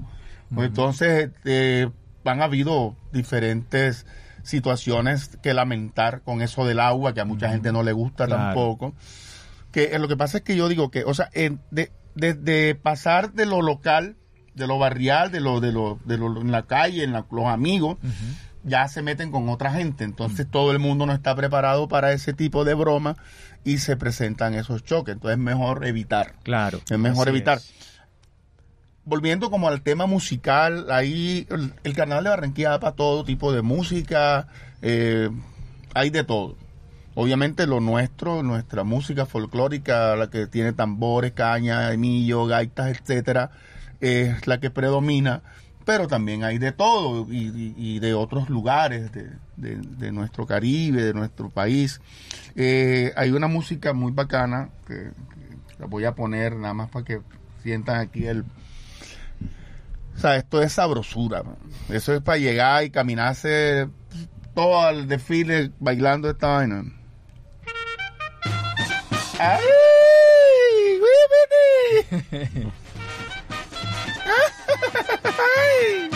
[0.56, 1.90] Pues entonces eh,
[2.26, 4.06] han habido diferentes
[4.44, 8.42] situaciones que lamentar con eso del agua, que a mucha gente no le gusta Claro.
[8.46, 8.94] tampoco.
[9.72, 11.30] Que eh, lo que pasa es que yo digo que, o sea,
[12.16, 14.16] de, pasar de lo local,
[14.56, 17.46] de lo barrial, de lo, de lo, de lo en la calle, en la- los
[17.46, 17.98] amigos,
[18.64, 20.04] ya se meten con otra gente.
[20.04, 23.16] Entonces todo el mundo no está preparado para ese tipo de broma
[23.64, 25.14] y se presentan esos choques.
[25.14, 26.36] Entonces es mejor evitar.
[26.44, 26.80] Claro.
[26.90, 27.58] Es mejor evitar.
[27.58, 27.74] es.
[29.04, 33.52] Volviendo como al tema musical, ahí el, el carnaval de Barranquilla da para todo tipo
[33.52, 34.48] de música,
[34.82, 35.30] eh,
[35.94, 36.56] hay de todo.
[37.14, 43.52] Obviamente lo nuestro, nuestra música folclórica, la que tiene tambores, caña, millo, gaitas, etcétera,
[44.00, 45.42] es la que predomina,
[45.92, 52.00] pero también hay de todo y, de otros lugares de, nuestro Caribe, de nuestro país.
[52.56, 55.12] Eh, hay una música muy bacana que,
[55.80, 57.20] la voy a poner nada más para que
[57.62, 58.46] sientan aquí el,
[60.16, 61.44] o sea, esto es sabrosura.
[61.90, 63.90] Eso es para llegar y caminarse
[64.56, 66.86] todo el desfile bailando esta vaina.
[69.40, 69.60] ¡Ay!
[72.14, 72.72] ¡Wípiti!
[75.42, 76.10] ¡Ay!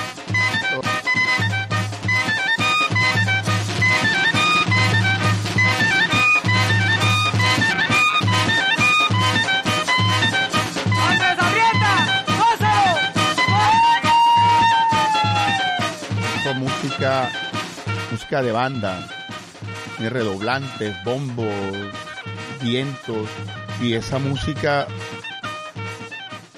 [16.58, 17.30] Música,
[18.12, 19.08] música de banda,
[20.00, 21.52] redoblantes, bombos,
[22.62, 23.28] vientos,
[23.82, 24.88] y esa música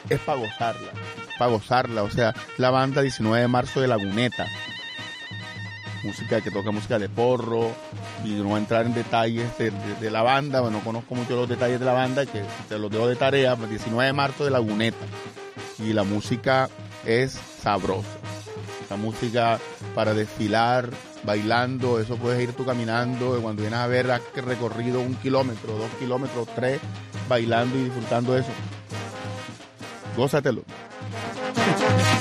[0.09, 0.91] es para gozarla,
[1.37, 4.45] para gozarla, o sea, la banda 19 de marzo de Laguneta,
[6.03, 7.71] música que toca música de porro,
[8.23, 11.49] y no voy a entrar en detalles de, la banda, bueno, no conozco mucho los
[11.49, 14.51] detalles de la banda, que te los dejo de tarea, pues, 19 de marzo de
[14.51, 15.05] Laguneta,
[15.79, 16.69] y la música
[17.05, 18.07] es sabrosa.
[18.89, 19.59] La música
[19.93, 20.89] para desfilar,
[21.23, 25.73] bailando, eso puedes ir tú caminando, y cuando vienes a ver has recorrido un kilómetro,
[25.73, 26.79] dos kilómetros, tres,
[27.27, 28.51] bailando y disfrutando eso.
[30.15, 30.63] Gózatelo.
[31.19, 32.16] Thank you.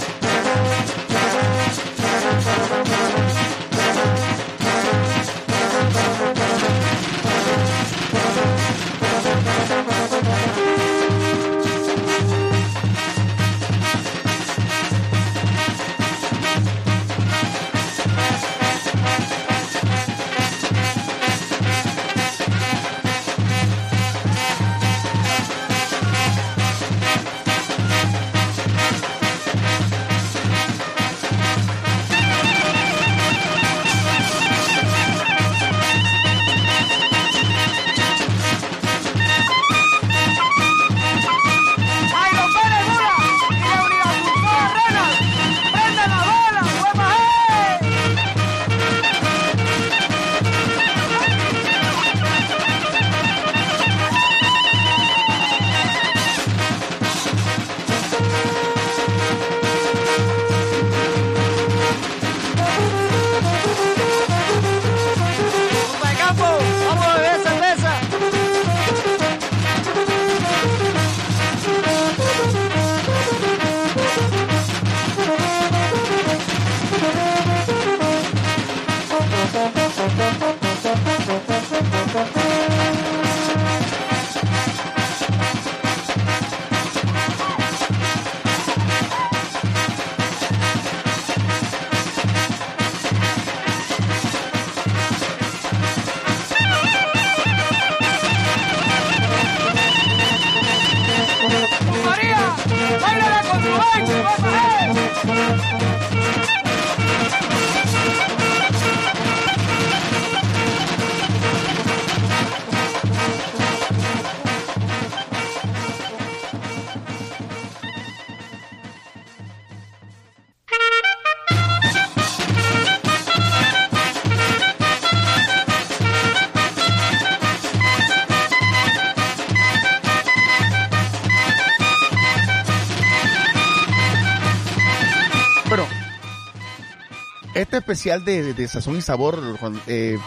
[137.86, 139.40] Especial de, de Sazón y Sabor,
[139.86, 140.18] eh,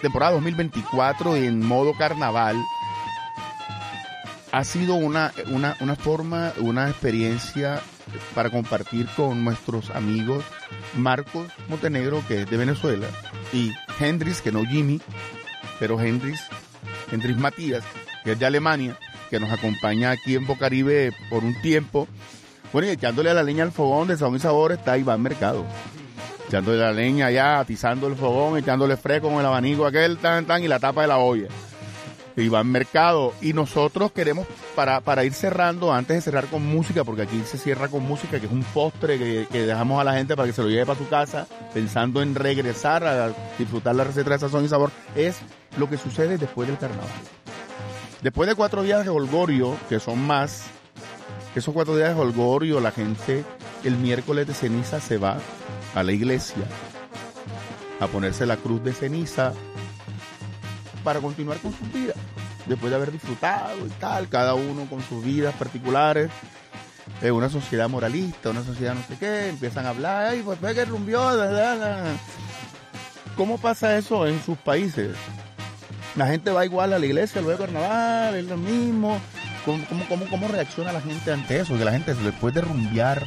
[0.00, 2.54] temporada 2024 en modo carnaval,
[4.52, 7.82] ha sido una, una, una forma, una experiencia
[8.32, 10.44] para compartir con nuestros amigos
[10.96, 13.08] Marcos Montenegro, que es de Venezuela,
[13.52, 15.00] y Hendrix, que no Jimmy,
[15.80, 16.38] pero Hendrix,
[17.10, 17.82] Hendrix Matías,
[18.22, 18.96] que es de Alemania,
[19.30, 22.06] que nos acompaña aquí en Bocaribe por un tiempo.
[22.72, 25.66] Bueno, y echándole a la leña al fogón de Sabón y Sabor está Iván Mercado.
[26.50, 30.64] Echándole la leña allá, atizando el fogón, echándole fresco con el abanico aquel, tan, tan,
[30.64, 31.46] y la tapa de la olla.
[32.36, 33.32] Iván Mercado.
[33.40, 37.56] Y nosotros queremos, para, para ir cerrando, antes de cerrar con música, porque aquí se
[37.56, 40.52] cierra con música, que es un postre que, que dejamos a la gente para que
[40.52, 44.64] se lo lleve para su casa, pensando en regresar a disfrutar la receta de sazón
[44.64, 45.38] y sabor, es
[45.78, 47.06] lo que sucede después del carnaval.
[48.22, 50.64] Después de cuatro días de holgorio, que son más,
[51.54, 53.44] esos cuatro días de holgorio, la gente
[53.84, 55.38] el miércoles de ceniza se va
[55.94, 56.64] a la iglesia
[58.00, 59.52] a ponerse la cruz de ceniza
[61.04, 62.16] para continuar con sus vidas.
[62.66, 66.30] Después de haber disfrutado y tal, cada uno con sus vidas particulares.
[67.20, 70.74] Es una sociedad moralista, una sociedad no sé qué, empiezan a hablar, ay, pues ve
[70.74, 72.04] que rumbió, da, da, da".
[73.36, 75.16] ¿Cómo pasa eso en sus países?
[76.16, 79.20] La gente va igual a la iglesia luego carnaval, es lo mismo.
[79.64, 81.76] ¿Cómo, cómo, cómo, cómo reacciona la gente ante eso?
[81.76, 83.26] Que la gente después de rumbear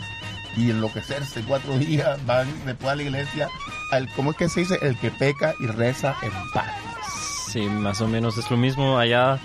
[0.56, 3.50] y enloquecerse cuatro días, van después a la iglesia.
[3.92, 4.78] Al, ¿Cómo es que se dice?
[4.82, 6.72] El que peca y reza en paz.
[7.52, 9.40] Sí, más o menos es lo mismo allá,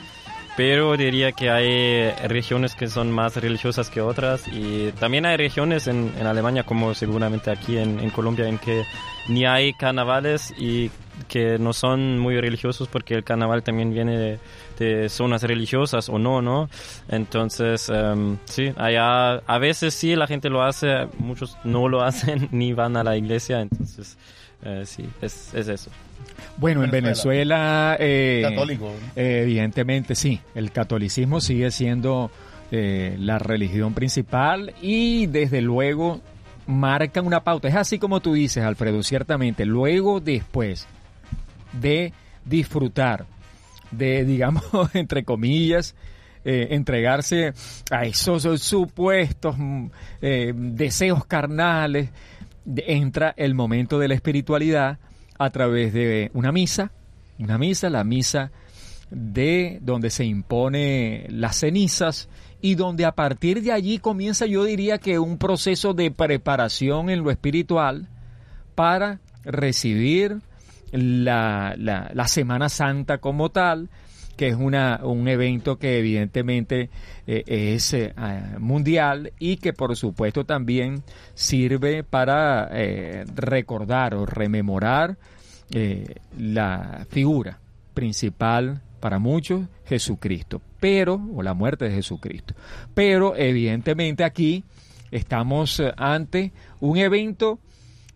[0.57, 5.87] pero diría que hay regiones que son más religiosas que otras y también hay regiones
[5.87, 8.85] en, en Alemania, como seguramente aquí en, en Colombia, en que
[9.29, 10.91] ni hay carnavales y
[11.29, 14.39] que no son muy religiosos porque el carnaval también viene de,
[14.79, 16.69] de zonas religiosas o no, ¿no?
[17.09, 22.49] Entonces, em, sí, allá a veces sí la gente lo hace, muchos no lo hacen
[22.53, 24.17] ni van a la iglesia, entonces
[24.63, 25.91] eh, sí, es, es eso.
[26.57, 28.93] Bueno, en Venezuela, eh, Católico.
[29.15, 32.31] eh, evidentemente sí, el catolicismo sigue siendo
[32.71, 36.21] eh, la religión principal y desde luego
[36.67, 37.69] marcan una pauta.
[37.69, 39.65] Es así como tú dices, Alfredo, ciertamente.
[39.65, 40.87] Luego, después
[41.73, 42.13] de
[42.45, 43.25] disfrutar,
[43.91, 45.95] de, digamos, entre comillas,
[46.45, 47.53] eh, entregarse
[47.91, 49.87] a esos supuestos mm,
[50.23, 52.11] eh, deseos carnales,
[52.87, 54.99] entra el momento de la espiritualidad
[55.39, 56.91] a través de una misa,
[57.39, 58.51] una misa, la misa
[59.11, 62.29] de donde se impone las cenizas
[62.61, 67.23] y donde a partir de allí comienza yo diría que un proceso de preparación en
[67.23, 68.09] lo espiritual
[68.75, 70.41] para recibir
[70.93, 73.89] la, la, la Semana Santa como tal,
[74.39, 76.91] que es una, un evento que evidentemente
[77.27, 78.15] eh, es eh,
[78.59, 81.03] mundial y que por supuesto también
[81.35, 85.19] sirve para eh, recordar o rememorar
[86.39, 87.59] la figura
[87.93, 92.55] principal para muchos, Jesucristo, pero, o la muerte de Jesucristo.
[92.95, 94.65] Pero evidentemente aquí
[95.11, 97.59] estamos ante un evento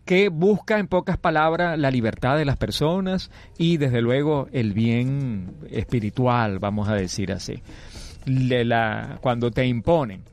[0.05, 5.55] que busca en pocas palabras la libertad de las personas y desde luego el bien
[5.71, 7.61] espiritual, vamos a decir así.
[8.25, 10.23] Le- la- cuando te imponen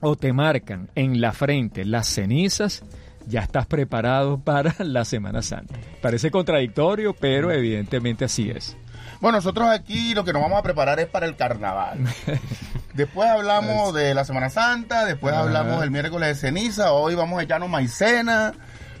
[0.00, 2.82] o te marcan en la frente las cenizas,
[3.26, 5.74] ya estás preparado para la Semana Santa.
[6.02, 8.76] Parece contradictorio, pero evidentemente así es.
[9.20, 11.98] Bueno, nosotros aquí lo que nos vamos a preparar es para el carnaval.
[12.94, 17.44] Después hablamos de la Semana Santa, después hablamos del miércoles de ceniza, hoy vamos a
[17.44, 18.52] echarnos maicena,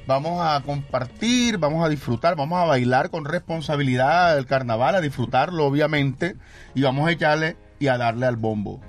[0.06, 5.66] vamos a compartir, vamos a disfrutar, vamos a bailar con responsabilidad el carnaval, a disfrutarlo
[5.66, 6.36] obviamente,
[6.74, 8.80] y vamos a echarle y a darle al bombo.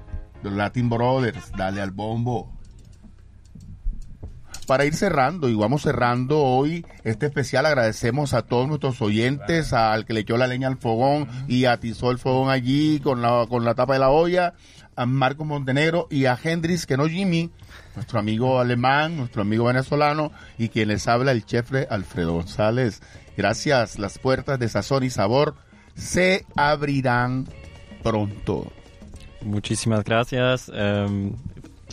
[0.44, 2.52] Los Latin Brothers, dale al bombo.
[4.68, 10.06] Para ir cerrando, y vamos cerrando hoy este especial, agradecemos a todos nuestros oyentes, al
[10.06, 13.66] que le echó la leña al fogón y atizó el fogón allí con la, con
[13.66, 14.54] la tapa de la olla,
[15.02, 17.50] a Marcos Montenegro y a Hendrix, que no Jimmy,
[17.96, 23.02] nuestro amigo alemán, nuestro amigo venezolano, y quien les habla el chef Alfredo González.
[23.36, 25.56] Gracias, las puertas de sazón y sabor
[25.96, 27.48] se abrirán
[28.04, 28.72] pronto.
[29.42, 30.72] Muchísimas gracias.
[30.74, 31.34] em,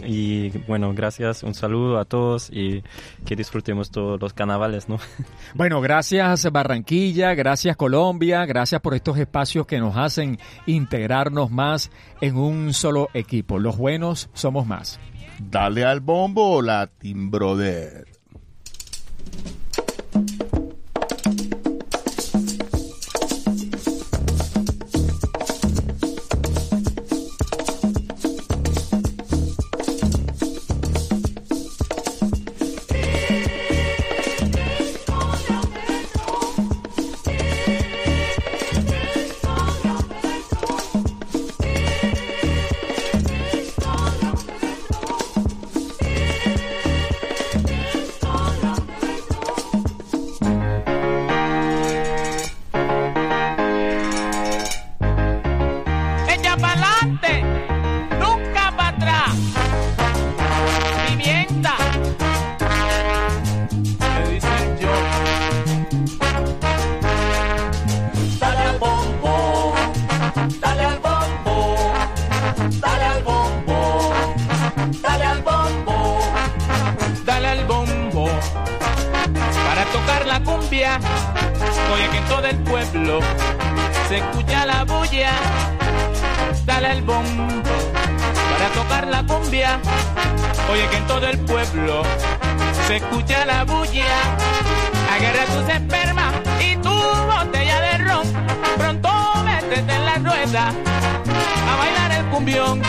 [0.05, 2.83] Y bueno, gracias, un saludo a todos y
[3.25, 4.99] que disfrutemos todos los carnavales, ¿no?
[5.55, 12.37] Bueno, gracias Barranquilla, gracias Colombia, gracias por estos espacios que nos hacen integrarnos más en
[12.37, 13.59] un solo equipo.
[13.59, 15.01] Los buenos somos más.
[15.39, 18.08] Dale al bombo, Latin Brother.
[80.41, 80.99] Cumbia.
[81.93, 83.21] Oye que en todo el pueblo
[84.09, 85.33] se escucha la bulla.
[86.65, 87.47] Dale al bombo
[88.53, 89.81] para tocar la cumbia.
[90.73, 92.03] Oye que en todo el pueblo
[92.87, 94.07] se escucha la bulla.
[95.15, 98.27] Agarra tus espermas y tu botella de ron.
[98.77, 99.11] Pronto
[99.45, 100.73] métete en la rueda
[101.71, 102.83] a bailar el cumbión.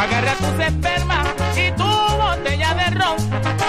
[0.00, 1.26] Agarra tus espermas
[1.56, 3.16] y tu botella de ron.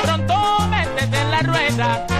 [0.04, 2.19] Pronto métete en la rueda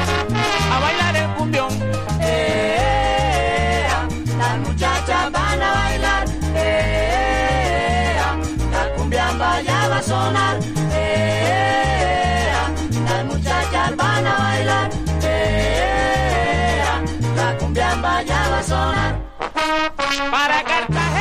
[20.10, 21.19] Para Cartagena,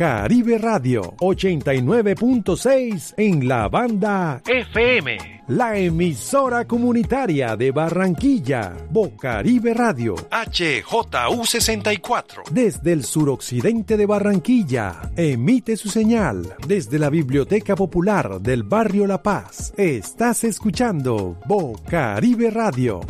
[0.00, 5.42] Caribe Radio 89.6 en la banda FM.
[5.48, 10.14] La emisora comunitaria de Barranquilla, Bocaribe Radio.
[10.14, 12.44] HJU64.
[12.50, 19.22] Desde el suroccidente de Barranquilla, emite su señal desde la Biblioteca Popular del Barrio La
[19.22, 19.74] Paz.
[19.76, 23.02] Estás escuchando Bocaribe Radio.